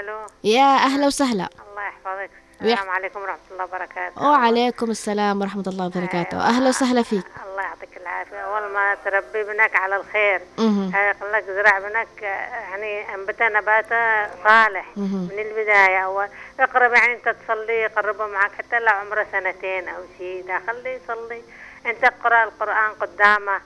[0.00, 0.26] ألو.
[0.44, 1.48] يا أهلا وسهلا.
[1.70, 2.30] الله يحفظك.
[2.72, 4.22] السلام عليكم ورحمة الله وبركاته.
[4.22, 6.40] وعليكم السلام ورحمة الله وبركاته.
[6.40, 7.24] أهلا وسهلا فيك.
[7.50, 8.36] الله يعطيك العافية.
[8.36, 10.40] اول ما تربي ابنك على الخير.
[10.58, 12.26] يقول لك زرع ابنك آه،
[12.70, 14.86] يعني أنبت نباته صالح.
[14.96, 16.28] من البداية أول.
[16.60, 21.42] اقرب يعني أنت تصلي قربه معك حتى لو عمره سنتين أو شيء ده خليه يصلي.
[21.86, 23.60] أنت اقرأ القرآن قدامه.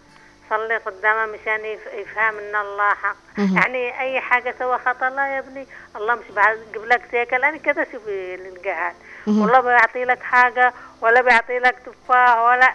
[0.50, 3.16] صلي قدامه مشان يف- يفهم إن الله حق.
[3.38, 7.84] يعني أي حاجة سوى خطأ لا يا ابني الله مش بيجيب لك سيكل أنا كذا
[7.92, 8.94] شوفي الجهاد
[9.26, 9.42] مهم.
[9.42, 12.72] والله بيعطي لك حاجة ولا بيعطي لك تفاح ولا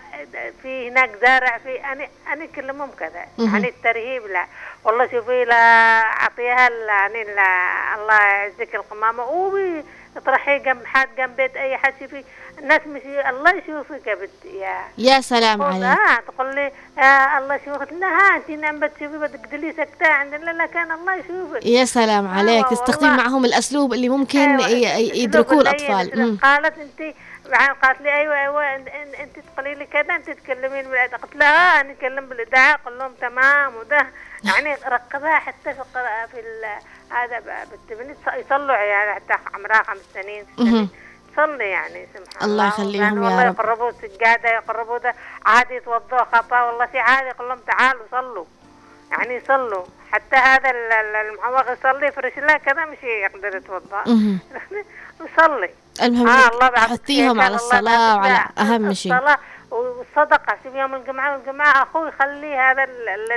[0.62, 3.26] في هناك زارع في أنا أنا كلمهم كذا.
[3.38, 4.46] يعني الترهيب لا
[4.84, 5.56] والله شوفي لا
[6.02, 9.86] أعطيها يعني لا الله يعزك القمامه وبي
[10.18, 12.24] اطرحي جنب حد جنب بيت أي حد شوفي
[12.60, 14.78] الناس مش الله يشوفك يا بنت يا.
[14.98, 15.84] يا سلام عليك.
[15.84, 17.94] ها تقول لي يا الله يشوفك.
[17.94, 21.66] لا ها انت نعم بتشوفي بدك تدلي سكتة عند لا كان الله يشوفك.
[21.66, 22.50] يا سلام عليك.
[22.66, 23.24] أيوة استخدم والله.
[23.24, 26.40] معهم الأسلوب اللي ممكن أيوة، الأسلوب يدركوه الأطفال.
[26.42, 27.16] قالت انت
[27.84, 28.90] قالت لي أيوه أيوه انت,
[29.56, 34.08] تقولي لي كذا انت تتكلمين بالإذاعة قلت لها أنا أتكلم بالاذاعه قل لهم تمام وده.
[34.44, 35.84] يعني ركبها حتى في
[36.32, 40.46] في ال- هذا ب- بالتبني يصلوا يعني حتى عمرها خمس سنين.
[41.34, 42.68] تصلي يعني سبحان الله الله.
[42.68, 43.54] يخليهم يعني يا والله رب.
[43.54, 45.14] يقربوا سجادة يقربوا ده.
[45.46, 46.62] عادي يتوضوا خطأ.
[46.64, 48.46] والله في عادي يقول لهم تعالوا صلوا.
[49.12, 49.84] يعني يصلوا.
[50.12, 54.04] حتى هذا ال- ال- المحوغ يصلي يفرش له كذا مش يقدر يتوضأ.
[55.26, 55.70] يصلي.
[56.04, 59.14] المهم آه الله بعد تحثيهم على الصلاة وعلى أهم شيء.
[59.14, 59.38] الصلاة
[59.72, 60.58] والصدقة.
[60.64, 62.84] شوف يوم الجمعة والجمعة أخوه يخليه هذا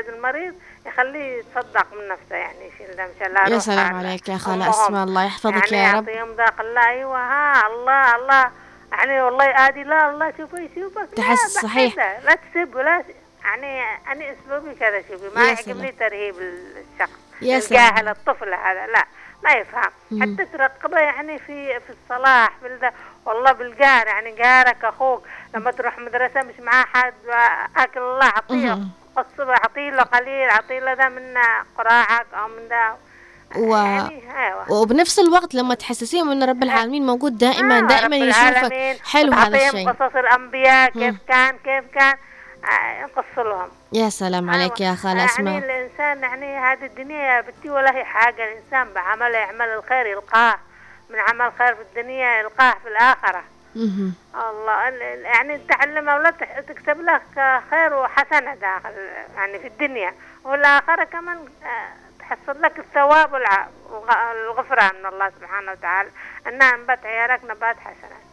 [0.08, 0.54] المريض
[0.88, 4.70] يخليه يتصدق من نفسه يعني يشيل ده لا يا سلام عليك يا خالة.
[4.70, 8.50] أسماء الله يحفظك يعني يا رب يعطيهم ذاق الله أيوة ها الله الله
[8.92, 11.94] يعني والله آدي لا الله شوفي يشوفك تحس لا صحيح.
[12.24, 13.04] لا تسب ولا
[13.44, 17.12] يعني أنا أسلوبي كذا شوفي ما يعجبني ترهيب الشخص.
[17.42, 19.04] الجاهل الطفل هذا لا
[19.44, 19.90] ما يفهم.
[20.22, 22.92] حتى ترقبه يعني في في الصلاح في الده
[23.26, 27.14] والله بالجار يعني جارك أخوك لما تروح مدرسة مش معاه حد
[27.76, 28.90] أكل الله أعطيه مهم.
[29.20, 31.34] الصبح أعطيه له قليل أعطيه له ده من
[31.78, 32.94] قراعك أو من ده
[33.56, 33.76] و...
[33.76, 34.22] يعني
[34.70, 38.96] وبنفس الوقت لما تحسسيهم ان رب العالمين موجود دائما آه، دائما يشوفك.
[39.04, 39.90] حلو هذا الشيء.
[39.90, 40.90] قصص الأنبياء.
[40.90, 42.14] كيف كان كيف كان.
[42.64, 43.68] آه، نقص لهم.
[43.92, 44.90] يا سلام عليك أيوة.
[44.92, 48.44] يا خالة يعني أسماء الإنسان يعني هذه الدنيا يا بنتي ولا هي حاجة.
[48.52, 50.54] الإنسان بعمله يعمل الخير يلقاه.
[51.10, 53.38] من عمل خير في الدنيا يلقاه في الآخرة.
[53.38, 53.57] مهم.
[53.82, 56.30] الله ال- ال- يعني تعلم ولا
[56.68, 57.22] تكتب لك
[57.70, 58.92] خير وحسنة داخل
[59.36, 60.14] يعني في الدنيا.
[60.44, 61.88] والآخرة كمان آه،
[62.20, 66.10] تحصل لك الثواب والع- والغ- الغفران من الله سبحانه وتعالى.
[66.46, 68.28] أنها نبات عيالك نبات حسنات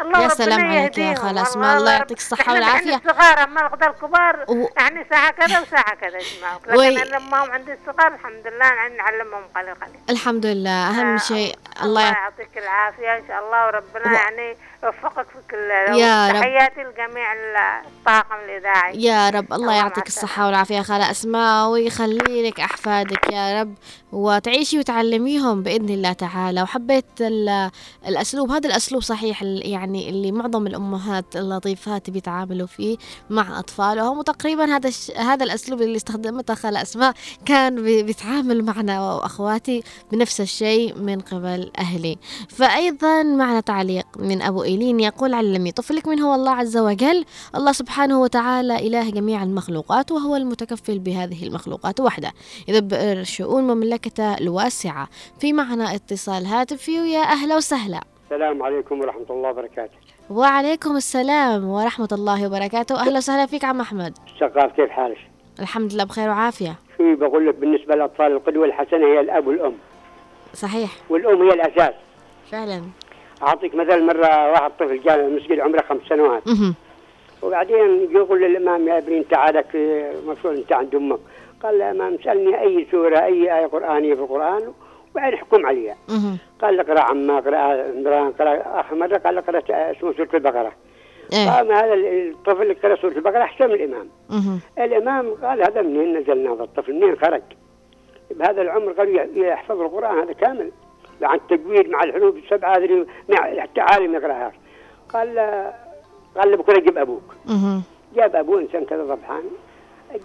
[0.00, 1.14] الله يا سلام عليك يا.
[1.14, 2.94] خالة والله أسماء، الله يعطيك الصحة والعافية.
[2.96, 7.44] الصغار أما الغدا الكبار و- يعني ساعة كذا وساعة كذا يسمعوك لكن وي- أنا لما
[7.44, 10.00] هم عندي الصغار الحمد لله يعني نعلمهم قليل قليل.
[10.10, 10.90] الحمد لله.
[10.90, 13.66] أهم آه، شيء الله الله يعطيك يعطيك العافية إن شاء الله.
[13.66, 16.34] وربنا و- يعني يوفقك في كل يا رب.
[16.40, 17.32] تحياتي لجميع
[17.86, 19.02] الطاقم الإذاعي.
[19.02, 19.52] يا رب.
[19.52, 23.74] الله يعطيك الصحة والعافية خالة أسماء ويخلي لك أحفادك يا رب
[24.12, 26.62] وتعيشي وتعلميهم بإذن الله تعالى.
[26.62, 27.70] وحبيت ال-
[28.08, 32.96] الأسلوب هذا الأسلوب صحيح يعني اللي معظم الأمهات اللطيفات بيتعاملوا فيه
[33.30, 35.10] مع أطفالهم وتقريبا هذا الش...
[35.10, 37.12] هذا الأسلوب اللي استخدمته خالة أسماء
[37.46, 42.18] كان بي- بيتعامل معنا وأخواتي بنفس الشيء من قبل أهلي.
[42.48, 47.72] فأيضا معنا تعليق من أبو إيلين يقول علمي طفلك من هو الله عز وجل؟ الله
[47.72, 52.32] سبحانه وتعالى إله جميع المخلوقات وهو المتكفل بهذه المخلوقات وحده.
[52.68, 55.08] يدبر شؤون مملكته الواسعة
[55.40, 58.00] في معنا اتصال هاتفي ويا أهلا وسهلا.
[58.24, 59.94] السلام عليكم ورحمة الله وبركاته.
[60.30, 63.00] وعليكم السلام ورحمة الله وبركاته.
[63.00, 64.18] أهلا وسهلا فيك عم أحمد.
[64.40, 65.18] شغال كيف حالك؟
[65.60, 66.74] الحمد لله بخير وعافية.
[66.98, 69.74] شو بقول لك بالنسبة للأطفال القدوة الحسنة هي الأب والأم.
[70.54, 70.90] صحيح.
[71.10, 71.94] والأم هي الأساس.
[72.50, 72.82] فعلا.
[73.42, 76.42] أعطيك مثل مرة واحد طفل جاء مسجد عمره خمس سنوات.
[77.42, 79.66] وبعدين يقول للإمام يا ابني أنت عادك
[80.26, 81.18] مفروض أنت عند أمك.
[81.62, 84.72] قال له يا إمام سألني أي سورة أي آية قرآنية في القرآن
[85.12, 85.96] وبعدين أحكم عليها.
[86.62, 90.72] قال له اقرأ عما اقرأ عمران اقرأ آخر مرة قال له اقرأ اسمه سورة البقرة.
[91.32, 91.50] إيه.
[91.56, 94.08] قام هذا الطفل اللي قرأ سورة البقرة أحسن من الإمام.
[94.30, 94.60] مهم.
[94.78, 97.42] الإمام قال هذا منين نزلنا هذا الطفل؟ منين خرج؟
[98.30, 100.70] بهذا العمر يح- يحفظ القرآن هذا كامل.
[101.24, 104.52] مع التجويد مع الحروف السبعة هذه مع التعاليم يقرأها.
[105.08, 105.72] قال له-
[106.36, 106.98] قال له بكرة جيب
[107.46, 107.82] مهم.
[108.16, 109.42] جاب أبوه إنسان كذا ضبحان.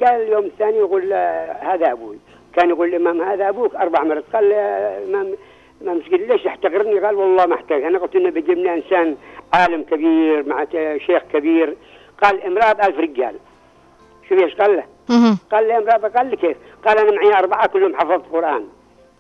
[0.06, 1.18] قال اليوم الثاني يقول له
[1.52, 2.18] هذا أبوي.
[2.56, 4.24] كان يقول الإمام هذا أبوك أربع مرات.
[4.34, 5.36] قال إمام
[5.82, 7.84] إمام مسجد ليش تحتقرني؟ قال والله ما احتاج.
[7.84, 9.16] أنا قلت إنه بيجيب لنا إنسان
[9.54, 10.66] عالم كبير مع
[10.98, 11.78] شيخ كبير.
[12.24, 13.36] قال امرأة بألف رجال.
[14.30, 14.84] شوف إيش قال له.
[15.52, 18.68] قال لي امرأة قال لي كيف؟ قال أنا معي أربعة كلهم حفظت قرآن.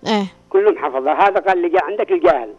[0.07, 0.38] إيه.
[0.49, 1.13] كلهم حفظها.
[1.13, 2.53] هذا قال لي جاء عندك الجاهل.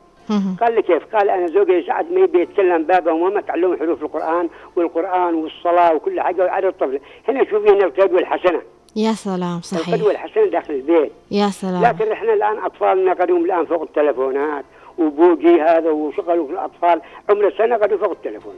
[0.61, 4.49] قال لي كيف؟ قال أنا زوجي ساعة ما يبي يتكلم بابا وماما تعلموا حروف القرآن
[4.77, 7.01] والقرآن والصلاة وكل حاجة ويعرف الطفل.
[7.29, 8.63] هنا شوفي هنا القدوة الحسنة.
[8.97, 9.89] يا سلام صحيح.
[9.89, 11.13] القدوة الحسنة داخل البيت.
[11.31, 11.85] يا سلام.
[11.85, 14.65] لكن إحنا الآن أطفالنا قدوم الآن فوق التلفونات
[14.99, 17.01] وبوجي هذا وشغلوا في الأطفال.
[17.31, 18.55] عمر سنة قدوا فوق التلفون.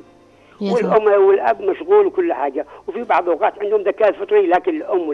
[0.61, 0.93] يا سلام.
[0.93, 2.67] والام والأب مشغول وكل حاجة.
[2.89, 5.11] وفي بعض الاوقات عندهم ذكاء فطري لكن الأم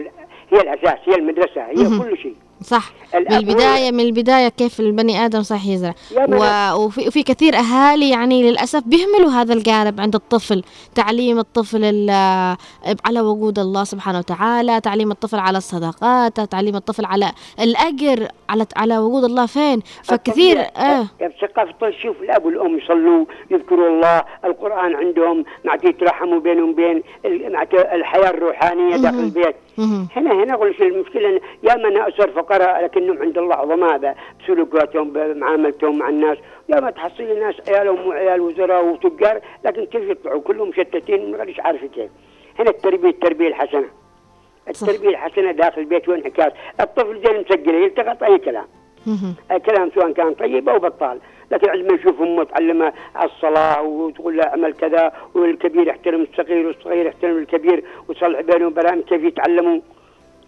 [0.51, 1.75] هي الأساس هي المدرسة هي.
[1.75, 2.35] كل شيء.
[2.61, 6.83] صح الأب من البداية من البداية كيف البني آدم صح يزرع و...
[6.85, 7.07] وفي...
[7.07, 10.63] وفي كثير أهالي يعني للأسف بيهملوا هذا الجانب عند الطفل
[10.95, 12.09] تعليم الطفل ال...
[13.05, 18.97] على وجود الله سبحانه وتعالى تعليم الطفل على الصدقات تعليم الطفل على الأجر على على
[18.97, 21.07] وجود الله فين فكثير آه.
[21.21, 27.77] الطفل شوف الأب والأم يصلوا يذكروا الله القرآن عندهم معناته يترحموا بينهم بين ال- معناته
[27.81, 29.19] الحياة الروحانية داخل.
[29.19, 29.55] البيت.
[30.15, 35.97] هنا هنا أقول لك المشكلة يا من أسر فقراء لكنهم عند الله عظماء بسلوكاتهم بمعاملتهم
[35.97, 36.37] مع الناس.
[36.69, 41.59] يا ما تحصل ناس عيالهم وعيال وزراء وتجار لكن كيف يطلعوا؟ كلهم مشتتين ما غاديش
[41.59, 42.11] عارف كيف.
[42.59, 43.89] هنا التربية التربية الحسنة.
[44.67, 46.53] التربية الحسنة داخل البيت وانعكاس.
[46.79, 48.65] الطفل زي المسجله يلتقط أي كلام.
[49.07, 49.35] مهم.
[49.51, 51.19] الكلام سواء كان طيب أو بطال.
[51.51, 57.05] لكن عندما نشوف أمه تعلمها على الصلاة وتقول له أعمل كذا والكبير يحترم الصغير والصغير
[57.05, 59.79] يحترم الكبير وتصلح بينهم برامج كيف يتعلموا.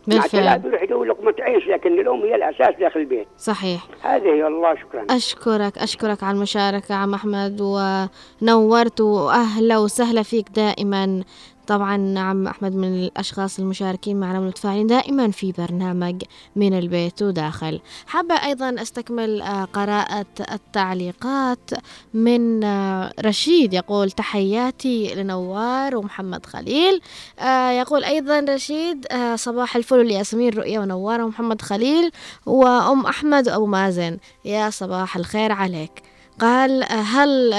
[0.08, 0.60] بالفعل.
[0.60, 3.28] بيروح يدور لقمه عيش لكن الأم هي الأساس داخل البيت.
[3.38, 3.82] صحيح.
[4.02, 5.06] هذه هي الله شكرا.
[5.10, 11.24] أشكرك أشكرك على المشاركة عم أحمد ونورت وأهلا وسهلا فيك دائما.
[11.68, 16.24] طبعا عم أحمد من الأشخاص المشاركين معنا والمتفاعلين دائما في برنامج
[16.56, 17.82] من البيت وداخل.
[18.08, 21.70] حابة أيضا أستكمل آه، قراءة التعليقات
[22.14, 27.02] من آه، رشيد يقول تحياتي لنوار ومحمد خليل.
[27.40, 32.12] آه، يقول أيضا رشيد صباح الفل لياسمين رؤية ونوار ومحمد خليل
[32.46, 34.18] وأم أحمد وأبو مازن.
[34.46, 36.04] يا صباح الخير عليك.
[36.40, 37.54] قال هل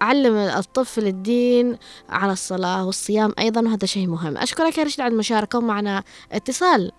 [0.00, 4.38] علم الطفل الدين على الصلاة والصيام أيضا وهذا شيء مهم.
[4.38, 6.92] أشكرك يا رشد على المشاركة ومعنا اتصال.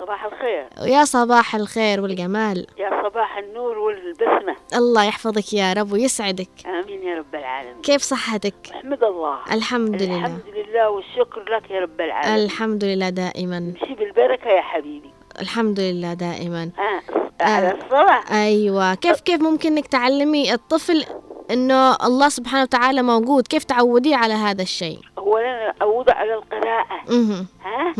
[0.00, 0.68] صباح الخير.
[0.92, 2.66] يا صباح الخير والجمال.
[2.78, 4.56] يا صباح النور والبسمة.
[4.74, 6.48] الله يحفظك يا رب ويسعدك.
[6.66, 7.82] آمين يا رب العالمين.
[7.82, 9.38] كيف صحتك؟ أحمد الله.
[9.52, 10.16] الحمد لله.
[10.16, 12.44] الحمد لله والشكر لك يا رب العالمين.
[12.44, 13.58] الحمد لله دائما.
[13.58, 15.10] امشي بالبركة يا حبيبي.
[15.40, 16.70] الحمد لله دائما.
[16.78, 17.44] آه.
[17.44, 18.44] على الصلاة.
[18.44, 18.94] أيوة.
[18.94, 21.04] كيف كيف ممكن إنك تعلمي الطفل
[21.50, 23.46] إنه الله سبحانه وتعالى موجود.
[23.46, 27.00] كيف تعوديه على هذا الشيء؟ أولا أعود على القراءة.
[27.10, 27.46] مهم.
[27.64, 27.94] ها؟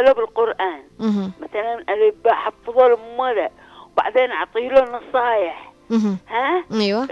[0.00, 0.82] له بالقرآن.
[0.98, 1.32] مهم.
[1.40, 1.84] مثلا
[2.24, 3.50] باء حفظه لمولى
[3.92, 5.72] وبعدين أعطي له نصايح.
[6.28, 7.08] ها؟ أيوة.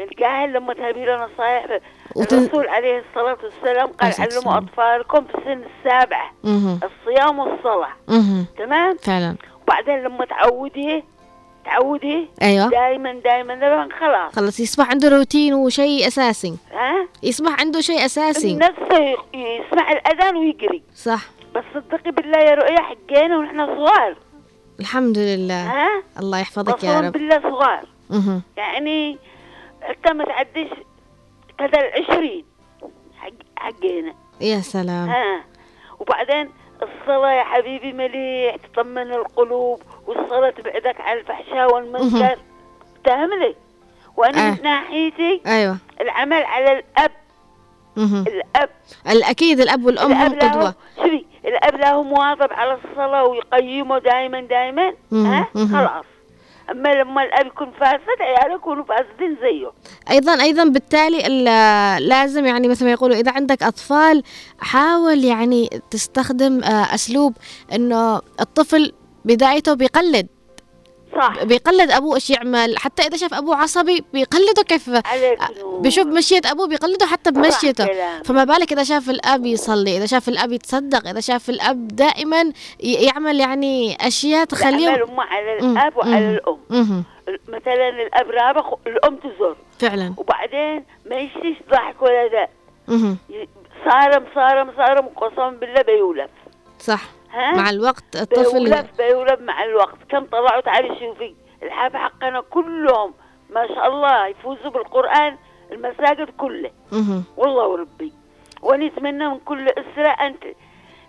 [0.00, 1.80] الجاهل لما تهبي له نصايح
[2.16, 4.58] وتن- الرسول عليه الصلاة والسلام قال علموا.
[4.58, 6.80] أطفالكم في السن السابعة مهم.
[6.84, 7.92] الصيام والصلاة.
[8.58, 9.36] تمام؟ فعلا.
[9.62, 11.04] وبعدين لما تعودي
[11.64, 12.68] تعودي؟ أيوة.
[12.70, 14.34] دائما دائما دائما خلاص.
[14.34, 16.56] خلص يصبح عنده روتين وشيء أساسي.
[16.72, 18.56] ها؟ يصبح عنده شيء أساسي.
[18.56, 21.20] نفسه يسمع الأذان ويجري صح.
[21.54, 24.16] بس صدقي بالله يا رؤيا حقينا ونحن صغار.
[24.80, 25.66] الحمد لله.
[25.66, 27.12] ها؟ الله يحفظك يا رب.
[27.12, 27.84] بالله صغار.
[28.10, 28.42] مهم.
[28.56, 29.18] يعني
[29.82, 30.70] حتى ما تعديش؟
[31.58, 32.44] كذا العشرين.
[33.18, 34.14] حق حقينا.
[34.40, 35.08] يا سلام.
[35.08, 35.44] ها؟
[36.00, 36.50] وبعدين
[36.82, 39.82] الصلاة يا حبيبي مليح تطمن القلوب.
[40.06, 42.38] والصلاة تبعدك عن الفحشاء والمنكر.
[43.04, 43.54] تهملي.
[44.16, 44.50] وأنا آه.
[44.50, 45.76] من ناحيتي أيوة.
[46.00, 46.82] العمل على.
[47.98, 48.70] الأب.
[49.10, 50.74] الأكيد الأب والأم هم الأب له قدوة.
[50.96, 55.46] شوفي الأب له مواظب على الصلاة ويقيمه دائما دائما ها.
[55.54, 56.04] خلاص.
[56.70, 59.70] أما لما الأب يكون فاسد عياله يكونوا فاسدين زيه.
[60.10, 64.22] أيضا أيضا بالتالي ال- لازم يعني مثل ما يقولوا إذا عندك أطفال
[64.60, 67.36] حاول يعني تستخدم آه، أسلوب
[67.74, 68.92] إنه الطفل
[69.24, 70.26] بدايته بيقلد.
[71.16, 71.44] صح.
[71.44, 74.90] بيقلد أبوه إيش يعمل؟ حتى إذا شاف أبوه عصبي بيقلده كيف.
[75.80, 77.86] بيشوف مشية أبوه بيقلده حتى بمشيته.
[78.24, 83.40] فما بالك إذا شاف الأب يصلي إذا شاف الأب يتصدق إذا شاف الأب دائما يعمل
[83.40, 86.34] يعني أشياء تخليه أم على مم، الأب وعلى مم.
[86.34, 86.58] الأم.
[86.70, 87.04] مهم.
[87.48, 89.56] مثلا الأب رابخ الأم تزور.
[89.78, 90.14] فعلا.
[90.16, 92.48] وبعدين ما يشتيش ضحك ولا ذا.
[93.84, 96.30] صارم صارم صارم قسما بالله بيولف.
[96.78, 97.02] صح.
[97.32, 99.96] ها؟ مع الوقت الطفل بيولف بيولف مع الوقت.
[100.08, 103.14] كم طلعوا؟ تعالي شوفي الحافة حقنا كلهم
[103.50, 105.36] ما شاء الله يفوزوا بالقرآن
[105.72, 106.70] المساجد كله.
[107.36, 108.12] والله وربي
[108.62, 110.34] ونتمنى من كل أسرة أن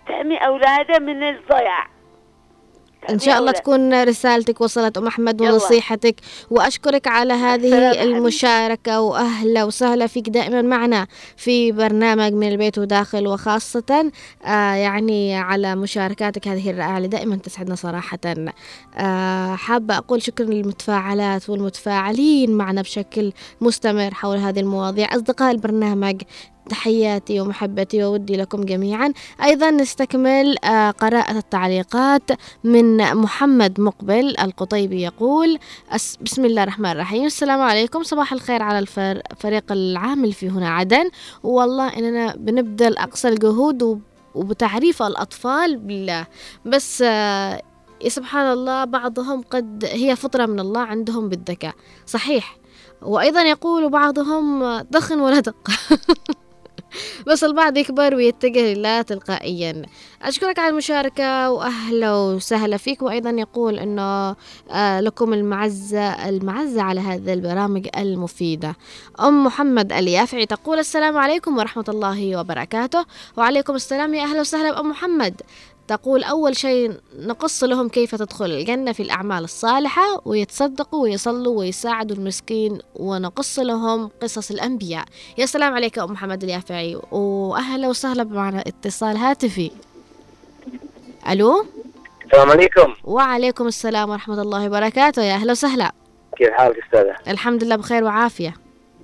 [0.08, 1.86] تحمي أولادها من الضياع.
[3.10, 5.42] إن شاء الله تكون رسالتك وصلت أم أحمد.
[5.42, 6.14] ونصيحتك
[6.50, 8.02] وأشكرك على هذه.
[8.02, 14.10] المشاركة وأهلا وسهلا فيك دائما معنا في برنامج من البيت وداخل وخاصة
[14.44, 18.18] آه يعني على مشاركاتك هذه الرائعة اللي دائما تسعدنا صراحة
[18.96, 26.22] آه حابة أقول شكرا للمتفاعلات والمتفاعلين معنا بشكل مستمر حول هذه المواضيع أصدقاء البرنامج
[26.68, 29.12] تحياتي ومحبتي وودي لكم جميعا.
[29.44, 32.22] أيضا نستكمل آه، قراءة التعليقات
[32.64, 35.58] من محمد مقبل القطيبي يقول
[36.20, 37.24] بسم الله الرحمن الرحيم.
[37.24, 38.02] السلام عليكم.
[38.02, 41.10] صباح الخير على الفريق العامل في هنا عدن.
[41.42, 44.00] والله إننا بنبذل أقصى الجهود وب-
[44.34, 46.26] وبتعريف الأطفال بالله.
[46.66, 47.62] بس آه،
[48.08, 51.74] سبحان الله بعضهم قد هي فطرة من الله عندهم بالذكاء.
[52.06, 52.56] صحيح.
[53.02, 55.70] وأيضا يقول بعضهم دخن ولا دق.
[57.28, 59.82] بس البعض يكبر ويتجه لله تلقائيا.
[60.22, 64.36] أشكرك على المشاركة وأهلا وسهلا فيك وأيضا يقول أنه
[64.70, 68.76] آه، لكم المعزة المعزة على هذه البرامج المفيدة.
[69.20, 73.04] أم محمد اليافعي تقول السلام عليكم ورحمة الله وبركاته.
[73.36, 74.72] وعليكم السلام يا أهلا وسهلا.
[74.72, 75.42] بأم محمد
[75.92, 82.78] تقول أول شيء نقص لهم كيف تدخل الجنة في الأعمال الصالحة ويتصدقوا ويصلوا ويساعدوا المسكين
[82.96, 85.04] ونقص لهم قصص الأنبياء.
[85.38, 89.70] يا سلام عليك أم محمد اليافعي وأهلا وسهلا معنا اتصال هاتفي.
[91.30, 91.66] ألو؟
[92.24, 92.94] السلام عليكم.
[93.04, 95.22] وعليكم السلام ورحمة الله وبركاته.
[95.22, 95.92] يا أهلا وسهلا.
[96.36, 98.54] كيف حالك أستاذة؟ الحمد لله بخير وعافية.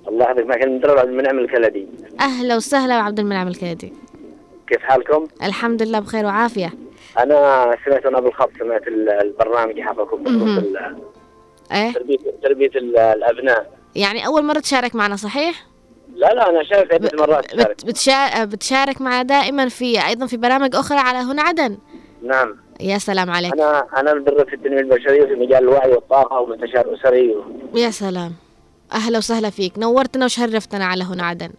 [0.07, 1.87] الله يحفظك معك المدرب عبد المنعم الكندي
[2.19, 3.93] أهلا وسهلا وعبد المنعم الكندي
[4.69, 6.73] كيف حالكم؟ الحمد لله بخير وعافية.
[7.19, 10.19] أنا سمعت أنا بالخط سمعت ال- البرنامج بخصوص.
[10.27, 10.97] ال-
[11.71, 13.71] إيه؟ تربية تربية ال- الأبناء.
[13.95, 15.65] يعني أول مرة تشارك معنا صحيح؟
[16.15, 20.37] لا لا أنا شارك عدة مرات شارك بت بتشا- بتشارك معنا دائما في أيضا في
[20.37, 21.77] برامج أخرى على هنا عدن.
[22.23, 22.55] نعم.
[22.79, 23.53] يا سلام عليك.
[23.53, 27.43] أنا أنا مدرب في التنمية البشرية في مجال الوعي والطاقة ومستشار أسري و...
[27.77, 28.33] يا سلام.
[28.93, 29.79] أهلا وسهلا فيك.
[29.79, 31.49] نورتنا وشرفتنا على هنا عدن.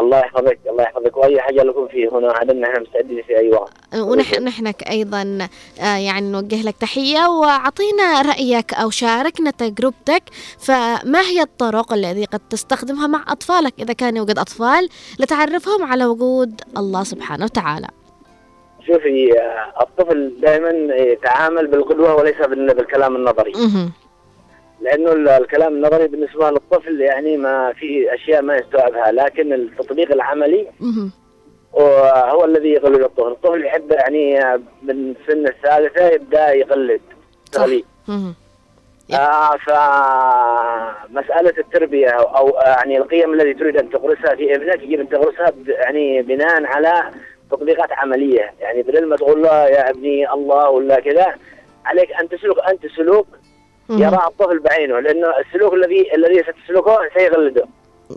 [0.00, 1.16] الله يحفظك الله يحفظك.
[1.16, 3.72] وأي حاجة لكم فيه هنا عدن نحن مستعدين في أي وقت.
[3.94, 5.48] ونحن نحنك أيضا
[5.80, 10.22] آه، يعني نوجه لك تحية وأعطينا رأيك أو شاركنا تجربتك.
[10.58, 14.88] فما هي الطرق التي قد تستخدمها مع أطفالك؟ إذا كان يوجد أطفال
[15.20, 17.86] لتعرفهم على وجود الله سبحانه وتعالى.
[18.86, 23.52] شوفي آه، الطفل دائما يتعامل بالقدوة وليس بال- بالكلام النظري.
[24.80, 30.66] لأنه ال- الكلام النظري بالنسبة للطفل يعني ما في أشياء ما يستوعبها لكن التطبيق العملي.
[32.30, 34.40] هو الذي يقلد الطفل، الطفل يحب يعني
[34.82, 37.00] من سن الثالثة يبدأ يقلد.
[37.52, 37.84] تقليد.
[39.14, 39.56] آه
[41.08, 45.52] فمسألة التربية أو أو يعني القيم التي تريد أن تغرسها في ابنك يجب أن تغرسها
[45.66, 47.10] يعني بناء على
[47.50, 51.34] تطبيقات عملية يعني بدل ما تقول له يا ابني الله ولا كذا
[51.84, 53.26] عليك أن تسلك أنت سلوك
[53.90, 57.66] يرى الطفل بعينه لأنه السلوك الذي الذي ستسلكه سيغلده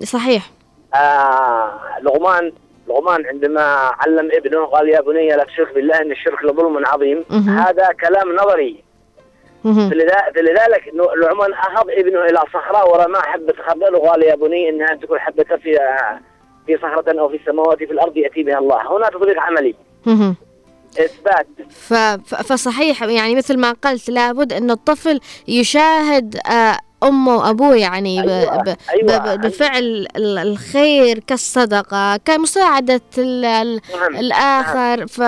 [0.03, 0.49] صحيح.
[0.95, 2.51] آه لغمان
[2.87, 3.61] لغمان عندما
[3.99, 7.25] علم ابنه قال يا بني لا تشرك بالله إن الشرك لظلم عظيم.
[7.49, 8.83] هذا كلام نظري.
[9.63, 15.43] فلذلك لغمان اخذ ابنه إلى صخرة ورمى حبة خردل وقال يا بني إنها تكون حبة
[15.43, 15.79] في
[16.65, 18.97] في صخرة أو في السماوات في الأرض يأتي بها الله.
[18.97, 19.75] هنا تطبيق عملي.
[20.99, 21.05] مهم.
[21.05, 28.21] إثبات ف- فصحيح يعني مثل ما قلت لابد أن الطفل يشاهد آه، أمه وأبوه يعني
[28.21, 29.35] ب- أيوة، ب- أيوة.
[29.35, 33.41] ب- بفعل ال- الخير كالصدقة كمساعدة ال-
[33.95, 35.21] نعم الآخر ف-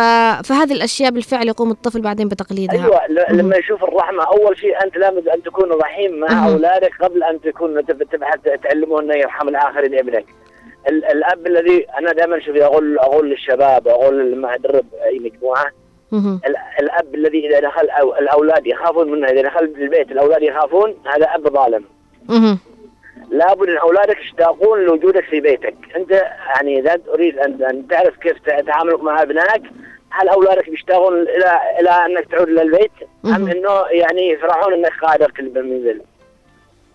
[0.47, 4.97] فهذه الأشياء بالفعل يقوم الطفل بعدين بتقليدها أيوه ل- لما يشوف الرحمة أول شيء أنت
[4.97, 6.51] لابد أن تكون رحيم مع مهم.
[6.53, 10.25] أولادك قبل أن تكون تب- تبحث تعلمه انه يرحم الآخرين ابنك.
[10.89, 15.65] ال- الاب الذي أنا دائما شوفي أقول أقول للشباب أقول لما ادرب اي مجموعة
[16.79, 21.47] الاب الذي اذا دخل أو الاولاد يخافون منه اذا دخل البيت الاولاد يخافون هذا اب
[21.47, 21.83] ظالم.
[23.31, 26.11] لابد ان اولادك يشتاقون لوجودك في بيتك، انت
[26.55, 28.37] يعني إذا تريد ان تعرف كيف
[28.67, 29.63] تعاملك مع أبنائك
[30.09, 32.91] هل أولادك بيشتاقون إلى إلى أنك تعود للبيت
[33.25, 33.47] أم.
[33.49, 36.01] إنه يعني يفرحون إنك قادر في المنزل؟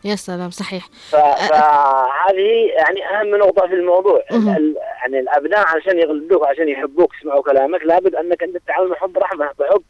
[0.04, 0.86] يا سلام صحيح.
[1.10, 4.22] ف- فهذه يعني أهم نقطة في الموضوع.
[4.30, 9.82] يعني الأبناء عشان يقلدوك عشان يحبوك يسمعوا كلامك لابد أنك أنت تتعامل معهم برحمه بحب.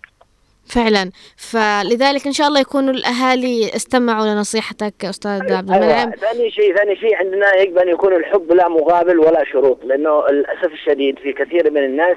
[0.67, 1.11] فعلا.
[1.37, 5.85] فلذلك إن شاء الله يكونوا الأهالي استمعوا لنصيحتك أستاذ عبد أيوة.
[5.85, 6.11] المنعم.
[6.11, 10.73] ثاني شيء ثاني شيء عندنا يجب أن يكون الحب لا مقابل ولا شروط لأنه للأسف
[10.73, 12.17] الشديد في كثير من الناس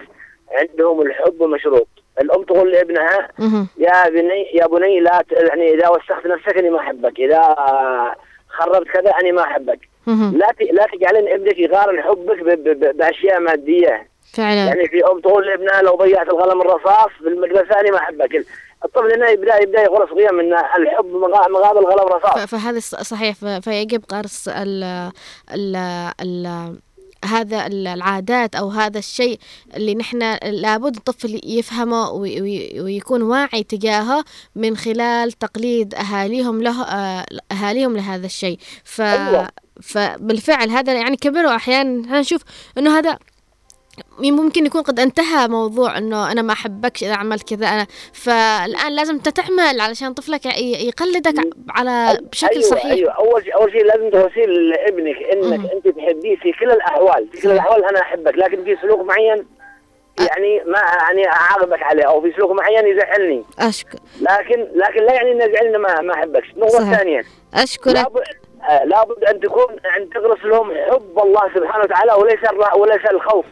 [0.51, 1.87] عندهم الحب مشروط.
[2.21, 3.27] الأم تقول لابنها.
[3.77, 7.55] يا بني يا بني لا يعني إذا وسخت نفسك أني ما أحبك إذا
[8.49, 9.79] خربت كذا أني ما أحبك.
[10.07, 12.39] لا لا تجعلن ابنك يقارن حبك
[12.95, 14.07] بأشياء مادية.
[14.33, 14.65] فعلا.
[14.65, 18.45] يعني في أم تقول لابنها لو ضيعت القلم الرصاص في المدرسة أني ما أحبك.
[18.85, 23.35] الطفل هنا يبدأ يبدأ يغرس قيم إن الحب مقا- مقابل قلم رصاص ف- فهذا صحيح
[23.61, 24.83] فيجب غرس ال
[25.53, 25.75] ال
[26.21, 26.47] ال
[27.25, 29.39] هذا ال- العادات أو هذا الشيء
[29.75, 34.23] اللي نحن لابد الطفل يفهمه وي- وي- ويكون واعي تجاهه
[34.55, 39.49] من خلال تقليد أهاليهم له آه، أهاليهم لهذا الشيء ف أيوة.
[39.81, 42.41] فبالفعل هذا يعني كبروا أحيانا إحنا نشوف
[42.77, 43.17] إنه هذا
[44.19, 49.17] ممكن يكون قد انتهى موضوع انه أنا ما احبكش اذا عملت كذا أنا فالآن لازم
[49.17, 51.33] تعمل علشان طفلك يقلدك
[51.69, 52.85] على بشكل أيوة صحيح.
[52.85, 53.11] أيوه.
[53.11, 55.71] أول شيء أول شيء لازم توصيل لابنك إنك.
[55.71, 57.27] أنت تحبيه في كل الأحوال.
[57.31, 57.51] في كل.
[57.51, 59.45] الأحوال أنا أحبك لكن في سلوك معين
[60.19, 63.43] يعني ما يعني أعاقبك عليه أو في سلوك معين يزعلني.
[63.59, 63.99] أشكر.
[64.21, 66.91] لكن لكن لا يعني إنه يزعلني ما ما احبكش النقطه.
[66.91, 67.23] الثانية
[67.53, 68.05] أشكرك.
[68.61, 72.39] لابد آه، لابد أن تكون أن تغرس لهم حب الله سبحانه وتعالى وليس
[72.75, 73.45] وليس الخوف.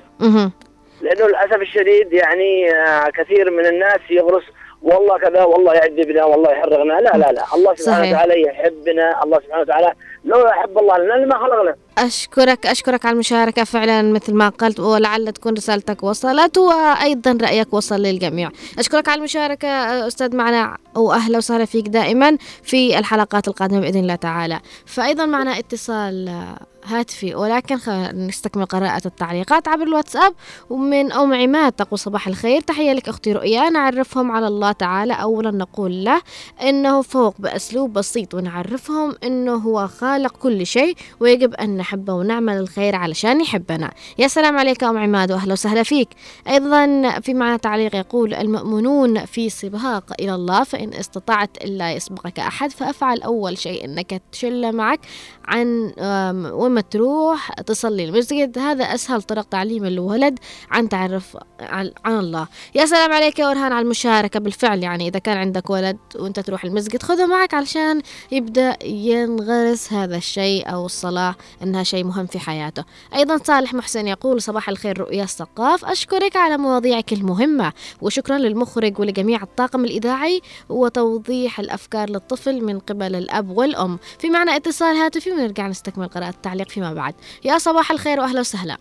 [1.01, 4.43] لأنه للأسف الشديد يعني آه، كثير من الناس يغرس
[4.81, 8.09] والله كذا والله يعذبنا والله يحرقنا لا لا لا الله سبحانه.
[8.09, 9.93] وتعالى يحبنا الله سبحانه وتعالى
[10.25, 11.75] لو يحب الله لنا لما خلقنا.
[11.97, 13.63] أشكرك أشكرك على المشاركة.
[13.63, 18.51] فعلا مثل ما قلت ولعل تكون رسالتك وصلت وأيضا رأيك وصل للجميع.
[18.79, 19.67] أشكرك على المشاركة
[20.07, 24.59] أستاذ معنا وأهلا وسهلا فيك دائما في الحلقات القادمة بإذن الله تعالى.
[24.85, 26.45] فأيضا معنا اتصال
[26.89, 27.77] هاتفي ولكن
[28.13, 30.33] نستكمل قراءة التعليقات عبر الواتساب.
[30.69, 32.61] ومن أم عماد تقول صباح الخير.
[32.61, 33.69] تحية لك أختي رؤيا.
[33.69, 35.13] نعرفهم على الله تعالى.
[35.13, 36.21] أولا نقول له
[36.61, 42.95] إنه فوق بأسلوب بسيط ونعرفهم إنه هو خالق كل شيء ويجب أن نحبه ونعمل الخير
[42.95, 43.91] علشان يحبنا.
[44.17, 46.09] يا سلام عليك أم عماد وأهلا وسهلا فيك.
[46.47, 52.71] أيضا في معنا تعليق يقول المؤمنون في سباق إلى الله فإن استطعت إلا يسبقك أحد
[52.71, 54.99] فأفعل أول شيء أنك تشل معك
[55.45, 56.45] عن آم،
[56.81, 58.57] تروح تصلي المسجد.
[58.57, 60.39] هذا أسهل طرق تعليم الولد
[60.71, 62.47] عن تعرف عن الله.
[62.75, 64.39] يا سلام عليك يا أورهان على المشاركة.
[64.39, 68.01] بالفعل يعني إذا كان عندك ولد وأنت تروح المسجد خذه معك علشان
[68.31, 72.83] يبدأ ينغرس هذا الشيء أو الصلاة أنها شيء مهم في حياته.
[73.15, 79.43] أيضا صالح محسن يقول صباح الخير رؤيا الثقاف أشكرك على مواضيعك المهمة وشكرا للمخرج ولجميع
[79.43, 83.99] الطاقم الإذاعي وتوضيح الأفكار للطفل من قبل الأب والأم.
[84.19, 87.15] في معنى اتصال هاتفي ونرجع نستكمل قراءة التعليق فيما بعد.
[87.43, 88.77] يا صباح الخير وأهلا وسهلا.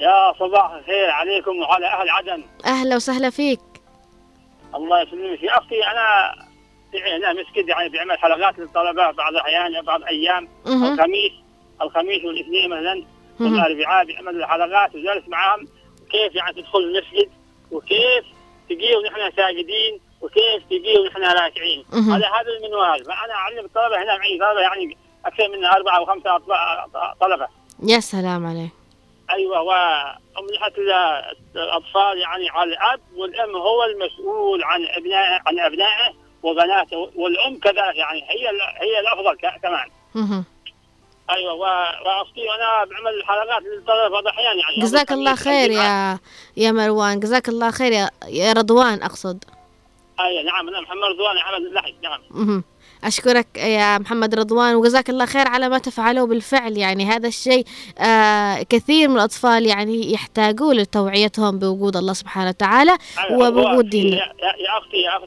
[0.00, 2.44] يا صباح الخير عليكم وعلى أهل عدن.
[2.66, 3.60] أهلا وسهلا فيك.
[4.74, 5.42] الله يسلمك.
[5.42, 6.34] يا أختي أنا
[6.92, 10.92] في هنا مسجد يعني بيعمل حلقات للطلبة بعض الاحيان بعض الأيام مهم.
[10.92, 11.32] الخميس
[11.82, 13.04] الخميس والاثنين مثلا.
[13.40, 15.68] والاربعاء بيعمل الحلقات وجالس معاهم.
[16.10, 17.30] كيف يعني تدخل المسجد؟
[17.70, 18.24] وكيف
[18.68, 21.84] تجي ونحن ساجدين؟ وكيف تجي ونحن راكعين.
[21.92, 23.04] هذا هذا المنوال.
[23.04, 24.38] فأنا أعلم الطلبة هنا معي.
[24.38, 24.96] طلبة يعني
[25.28, 27.46] أكثر من أربعة وخمسه أطباء- طلبة.
[27.82, 28.70] يا سلام عليك.
[29.30, 30.72] أيوه ومنحة
[31.56, 38.22] الأطفال يعني على الأب والأم هو المسؤول عن ابنائه عن أبنائه وبناته والأم كذلك يعني
[38.22, 38.48] هي
[38.80, 40.44] هي الأفضل ك- كمان.
[41.30, 44.82] أيوه واختي وأنا بعمل حلقات للطلبة بعض الأحيان يعني.
[44.82, 45.70] جزاك الله خير.
[45.70, 46.18] يا
[46.56, 47.20] يا مروان.
[47.20, 49.44] جزاك الله خير يا يا رضوان أقصد.
[50.20, 52.62] أيوه نعم أنا محمد رضوان عمل اللحي نعم.
[53.04, 56.76] أشكرك يا محمد رضوان وجزاك الله خير على ما تفعله بالفعل.
[56.76, 57.64] يعني هذا الشيء
[57.98, 62.96] آه كثير من الأطفال يعني يحتاجون لتوعيتهم بوجود الله سبحانه وتعالى
[63.30, 64.56] وبوجود ديننا يا, يا-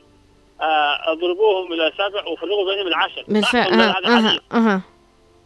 [0.63, 3.23] آه، اضربوهم إلى سبع وفرقوا بينهم العشر.
[3.27, 3.73] بالفعل.
[3.73, 4.81] هذا حديث؟ أها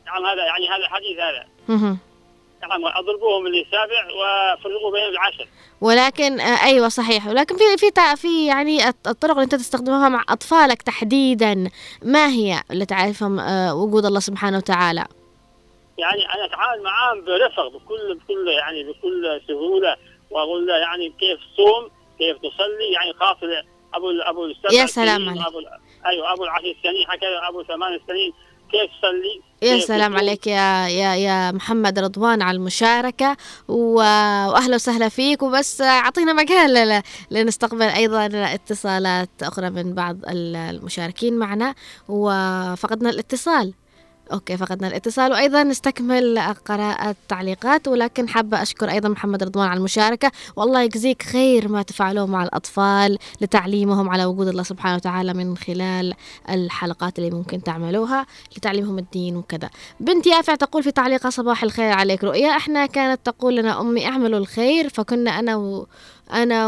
[0.06, 1.98] نعم هذا يعني هذا حديث هذا.
[2.62, 5.48] نعم اضربوهم للسابع وفرقوا بينهم العشر.
[5.82, 7.28] ولكن آه أيوه صحيح.
[7.28, 11.70] ولكن في في في يعني الط- الطرق اللي أنت تستخدمها مع أطفالك تحديدا
[12.04, 15.06] ما هي اللي تعرفهم آه وجود الله سبحانه وتعالى؟
[15.98, 19.96] يعني أنا أتعامل معاهم برفق بكل بكل يعني بكل سهولة
[20.32, 21.90] وأقول له يعني كيف تصوم
[22.20, 25.44] كيف تصلي يعني خاصه أبو أبو السبع يا سلام عليك.
[26.06, 28.34] أيوه أبو العشر سنين هكذا أبو ثمان سنين.
[28.72, 30.16] كيف تصلي يا سلام.
[30.18, 33.38] عليك يا يا يا محمد رضوان على المشاركة
[33.68, 33.94] و-
[34.52, 37.02] وأهلا وسهلا فيك وبس أعطينا مكان ل-
[37.32, 41.76] لنستقبل أيضا اتصالات أخرى من بعض ال- المشاركين معنا
[42.10, 43.74] وفقدنا الاتصال
[44.34, 45.32] أوكي فقدنا الاتصال.
[45.32, 50.32] وأيضا نستكمل قراءة تعليقات ولكن حابة أشكر أيضا محمد رضوان على المشاركة.
[50.56, 56.14] والله يجزيك خير ما تفعلوه مع الأطفال لتعليمهم على وجود الله سبحانه وتعالى من خلال
[56.50, 58.26] الحلقات اللي ممكن تعملوها
[58.58, 59.70] لتعليمهم الدين وكذا.
[60.00, 62.24] بنتي يافع تقول في تعليقها صباح الخير عليك.
[62.24, 64.90] رؤيا إحنا كانت تقول لنا أمي أعملوا الخير.
[64.90, 65.88] فكنا أنا و...
[66.34, 66.68] أنا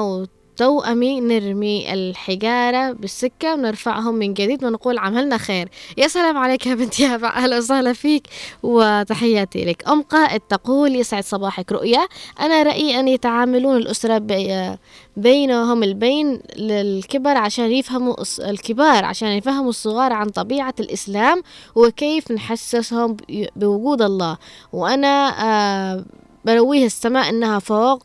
[0.59, 5.69] وتوأمي نرمي الحجارة بالسكة ونرفعهم من جديد ونقول عملنا خير.
[5.97, 8.27] يا سلام عليك يا بنتي يافع أهلا وسهلا فيك
[8.63, 9.87] وتحياتي لك.
[9.87, 11.71] أم قائد تقول يسعد صباحك.
[11.71, 12.07] رؤيا
[12.39, 14.75] أنا رأيي أن يتعاملون الأسرة بي...
[15.17, 21.41] بينهم البين للكبر عشان يفهموا الكبار عشان يفهموا الصغار عن طبيعة الإسلام
[21.75, 23.17] وكيف نحسسهم
[23.55, 24.37] بوجود الله.
[24.73, 26.05] وأنا آه
[26.45, 28.03] برويه السماء إنها فوق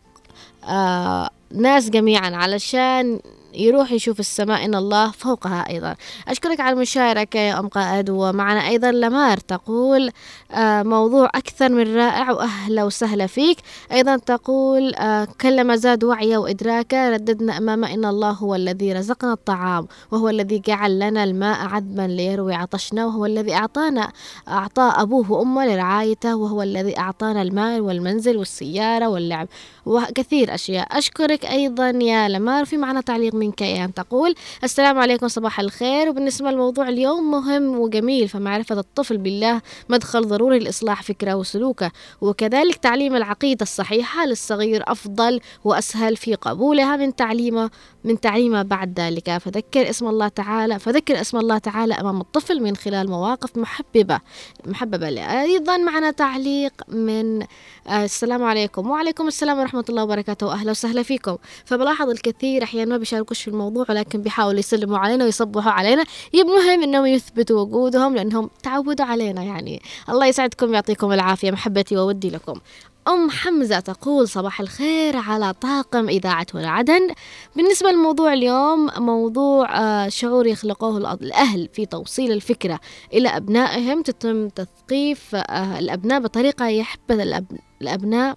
[0.68, 3.20] آه ناس جميعا علشان
[3.54, 5.94] يروح يشوف السماء إن الله فوقها أيضا.
[6.28, 10.10] أشكرك على المشاركة يا أم قائد ومعنا أيضا لمار تقول
[10.52, 13.58] آه، موضوع أكثر من رائع وأهلا وسهلا فيك.
[13.92, 19.86] أيضا تقول آه، كلما زاد وعي وإدراكا رددنا أمام إن الله هو الذي رزقنا الطعام
[20.10, 24.12] وهو الذي جعل لنا الماء عذبا ليروي عطشنا وهو الذي أعطانا
[24.48, 29.48] أعطى أبوه وأمه لرعايته وهو الذي أعطانا المال والمنزل والسيارة واللعب
[29.86, 30.98] وكثير أشياء.
[30.98, 34.34] أشكرك أيضا يا لمار في معنا تعليق منك أيام تقول
[34.64, 36.08] السلام عليكم صباح الخير.
[36.08, 41.90] وبالنسبة للموضوع اليوم مهم وجميل فمعرفة الطفل بالله مدخل ضروري لإصلاح فكرة وسلوكه.
[42.20, 47.70] وكذلك تعليم العقيدة الصحيحة للصغير أفضل وأسهل في قبولها من تعليمه
[48.04, 49.38] من تعليمه بعد ذلك.
[49.38, 54.20] فذكر اسم الله تعالى فذكر اسم الله تعالى أمام الطفل من خلال مواقف محببة
[54.66, 55.08] محببة
[55.42, 57.42] أيضا معنا تعليق من
[57.88, 58.90] آه، السلام عليكم.
[58.90, 60.52] وعليكم السلام ورحمة الله وبركاته.
[60.52, 61.36] أهلا وسهلا فيكم.
[61.64, 66.04] فبلاحظ الكثير أحيانا ما بيشاركوش في الموضوع ولكن بيحاولوا يسلموا علينا ويصبحوا علينا.
[66.34, 69.82] المهم أنهم يثبتوا وجودهم لأنهم تعودوا علينا يعني.
[70.08, 72.60] الله يسعدكم ويعطيكم العافية محبتي وودي لكم.
[73.08, 77.08] أم حمزة تقول صباح الخير على طاقم إذاعة هنا عدن.
[77.56, 82.80] بالنسبة للموضوع اليوم موضوع آه، شعور يخلقوه الأ- الأهل في توصيل الفكرة
[83.12, 88.36] إلى أبنائهم تتم تثقيف آه، الأبناء بطريقة يحب الأب- الأبناء.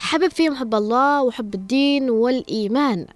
[0.00, 3.06] حبب فيهم حب الله وحب الدين والإيمان.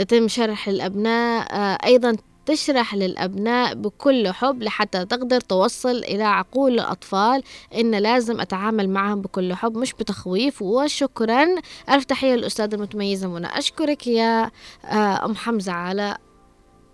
[0.00, 7.42] تتم شرح الأبناء آه، أيضا تشرح للأبناء بكل حب لحتى تقدر توصل إلى عقول الأطفال
[7.74, 10.62] إن لازم أتعامل معهم بكل حب مش بتخويف.
[10.62, 11.46] وشكرا
[11.90, 13.46] ألف تحية للأستاذة المتميزة منى.
[13.46, 14.50] أشكرك يا
[14.84, 16.16] آه، أم حمزة على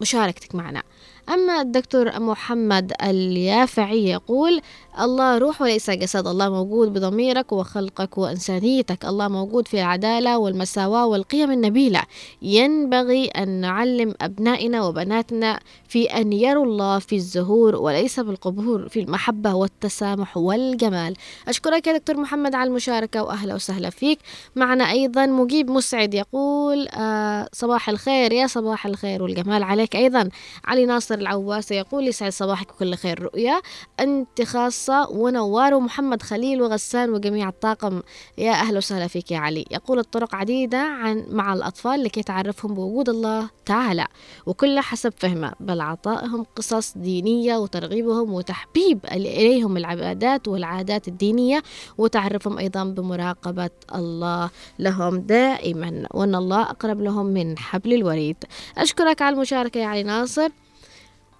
[0.00, 0.82] مشاركتك معنا.
[1.28, 4.60] أما الدكتور محمد اليافعي يقول
[5.00, 11.50] الله روح وليس جسد الله موجود بضميرك وخلقك وإنسانيتك الله موجود في العدالة والمساواة والقيم
[11.50, 12.02] النبيلة.
[12.42, 19.54] ينبغي أن نعلم أبنائنا وبناتنا في أن يروا الله في الزهور وليس بالقبور في المحبة
[19.54, 21.16] والتسامح والجمال.
[21.48, 24.18] أشكرك يا دكتور محمد على المشاركة وأهلا وسهلا فيك.
[24.56, 30.28] معنا أيضا مجيب مسعد يقول آه صباح الخير يا صباح الخير والجمال عليك أيضا.
[30.64, 33.22] علي ناصر العواسة يقول يسعد صباحك بكل خير.
[33.22, 33.60] رؤيا
[34.00, 38.02] أنت خاصة ونوار ومحمد خليل وغسان وجميع الطاقم.
[38.38, 39.64] يا أهلا وسهلا فيك يا علي.
[39.70, 44.06] يقول الطرق عديدة عن مع الأطفال لكي تعرفهم بوجود الله تعالى.
[44.46, 51.62] وكلها حسب فهمه بل عطائهم قصص دينية وترغيبهم وتحبيب إليهم العبادات والعادات الدينية
[51.98, 56.06] وتعرفهم أيضا بمراقبة الله لهم دائما.
[56.10, 58.36] وأن الله أقرب لهم من حبل الوريد.
[58.78, 60.48] أشكرك على المشاركة يا علي ناصر.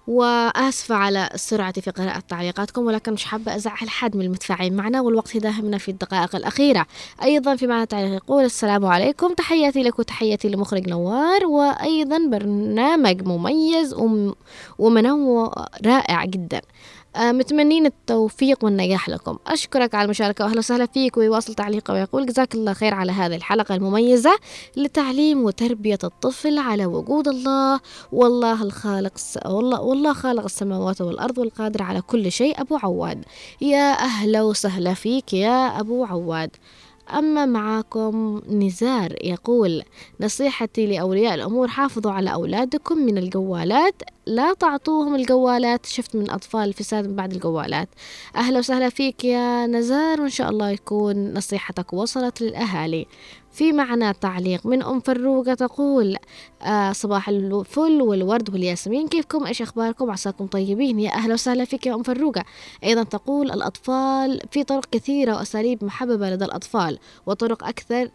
[0.07, 5.35] وآسفة على سرعتي في قراءة تعليقاتكم ولكن مش حابة أزعل حد من المتفاعلين معنا والوقت
[5.35, 6.85] يداهمنا في الدقائق الأخيرة.
[7.23, 9.33] أيضا في معنا تعليق يقول السلام عليكم.
[9.33, 14.35] تحياتي لك وتحياتي لمخرج نوار وأيضا برنامج مميز وم-
[14.79, 16.61] ومنوع رائع جدا.
[17.17, 19.37] متمنين التوفيق والنجاح لكم.
[19.47, 23.75] أشكرك على المشاركة وأهلا وسهلا فيك ويواصل تعليقه ويقول جزاك الله خير على هذه الحلقة
[23.75, 24.31] المميزة
[24.77, 27.79] لتعليم وتربية الطفل على وجود الله.
[28.11, 29.13] والله الخالق.
[29.45, 33.25] والله والله خالق السماوات والأرض والقادر على كل شيء أبو عواد.
[33.61, 36.49] يا أهلا وسهلا فيك يا أبو عواد.
[37.09, 39.83] أما معاكم نزار يقول
[40.21, 45.85] نصيحتي لأولياء الأمور حافظوا على أولادكم من الجوالات لا تعطوهم الجوالات.
[45.85, 47.89] شفت من أطفال فساد من بعد الجوالات.
[48.35, 53.05] أهلا وسهلا فيك يا نزار وإن شاء الله يكون نصيحتك وصلت للأهالي.
[53.57, 56.17] في معنا تعليق من أم فروقة تقول
[56.61, 60.99] آه صباح الفل والورد والياسمين كيفكم؟ إيش أخباركم؟ عساكم طيبين.
[60.99, 62.43] يا أهلا وسهلا فيك يا أم فروقة
[62.83, 68.09] أيضا تقول الأطفال في طرق كثيرة وأساليب محببة لدى الأطفال وطرق أكثر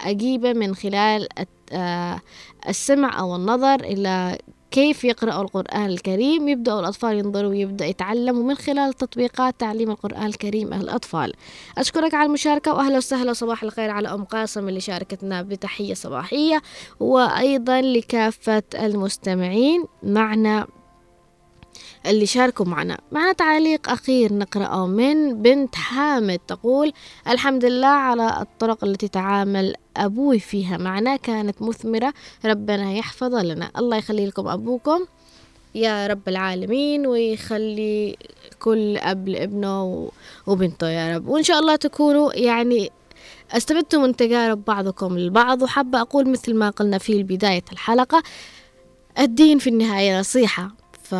[0.00, 1.28] أجيبة من خلال
[1.72, 2.20] آه،
[2.68, 4.38] السمع أو النظر إلى
[4.74, 10.72] كيف يقرأوا القرآن الكريم يبدأوا الأطفال ينظروا ويبدأ يتعلموا من خلال تطبيقات تعليم القرآن الكريم
[10.72, 11.32] الأطفال.
[11.78, 16.62] أشكرك على المشاركة وأهلا وسهلا صباح الخير على أم قاسم اللي شاركتنا بتحية صباحية
[17.00, 20.66] وأيضا لكافة المستمعين معنا
[22.06, 22.98] اللي شاركوا معنا.
[23.12, 26.92] معنا تعليق أخير نقرأه من بنت حامد تقول
[27.28, 30.76] الحمد لله على الطرق التي تعامل أبوي فيها.
[30.76, 33.70] معنا كانت مثمرة ربنا يحفظ لنا.
[33.78, 35.06] الله يخلي لكم أبوكم
[35.74, 38.16] يا رب العالمين ويخلي
[38.58, 40.10] كل أب لابنه
[40.46, 41.28] وبنته يا رب.
[41.28, 42.90] وإن شاء الله تكونوا يعني
[43.52, 45.62] استفدتوا من تجارب بعضكم البعض.
[45.62, 48.22] وحابة أقول مثل ما قلنا في بداية الحلقة
[49.18, 50.70] الدين في النهاية نصيحة.
[51.02, 51.14] ف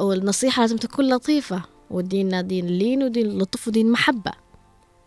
[0.00, 4.32] والنصيحة لازم تكون لطيفة وديننا دين اللين ودين اللطف ودين محبة.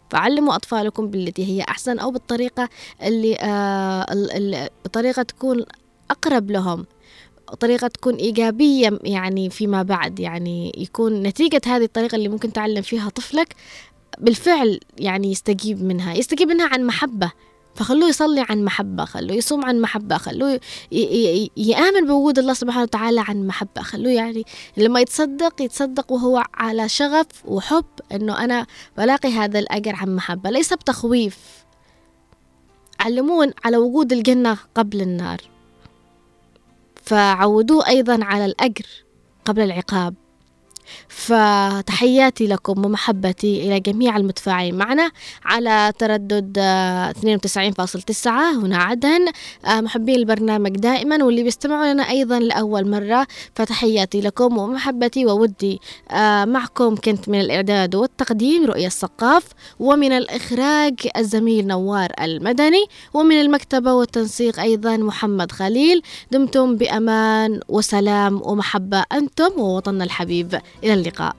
[0.09, 2.69] فعلموا أطفالكم بالتي هي أحسن أو بالطريقة
[3.03, 5.65] اللي آه ال- ال- بطريقة تكون
[6.11, 6.85] أقرب لهم.
[7.59, 13.09] طريقة تكون إيجابية يعني فيما بعد يعني يكون نتيجة هذه الطريقة اللي ممكن تعلم فيها
[13.09, 13.55] طفلك
[14.19, 16.13] بالفعل يعني يستجيب منها.
[16.13, 17.31] يستجيب منها عن محبة.
[17.79, 20.59] فخلوه يصلي عن محبة خلوه يصوم عن محبة خلوه
[21.57, 24.43] يآمن بوجود الله سبحانه وتعالى عن محبة خلوه يعني
[24.77, 28.65] لما يتصدق يتصدق وهو على شغف وحب أنه أنا
[28.97, 31.37] بلاقي هذا الأجر عن محبة ليس بتخويف.
[32.99, 35.37] علموه على وجود الجنة قبل النار.
[37.03, 38.85] فعودوه أيضا على الأجر
[39.45, 40.13] قبل العقاب.
[41.07, 45.11] فتحياتي لكم ومحبتي إلى جميع المتفاعلين معنا
[45.45, 48.27] على تردد آه، 92.9
[48.63, 49.25] هنا عدن.
[49.65, 53.27] آه، محبين البرنامج دائما واللي بيستمعوا لنا أيضا لأول مرة.
[53.55, 55.79] فتحياتي لكم ومحبتي وودي
[56.11, 59.43] آه، معكم كنت من الإعداد والتقديم رؤية الثقاف
[59.79, 66.01] ومن الإخراج الزميل نوار المدني ومن المكتبة والتنسيق أيضا محمد خليل.
[66.31, 71.35] دمتم بأمان وسلام ومحبة أنتم ووطننا الحبيب إلى اللقاء.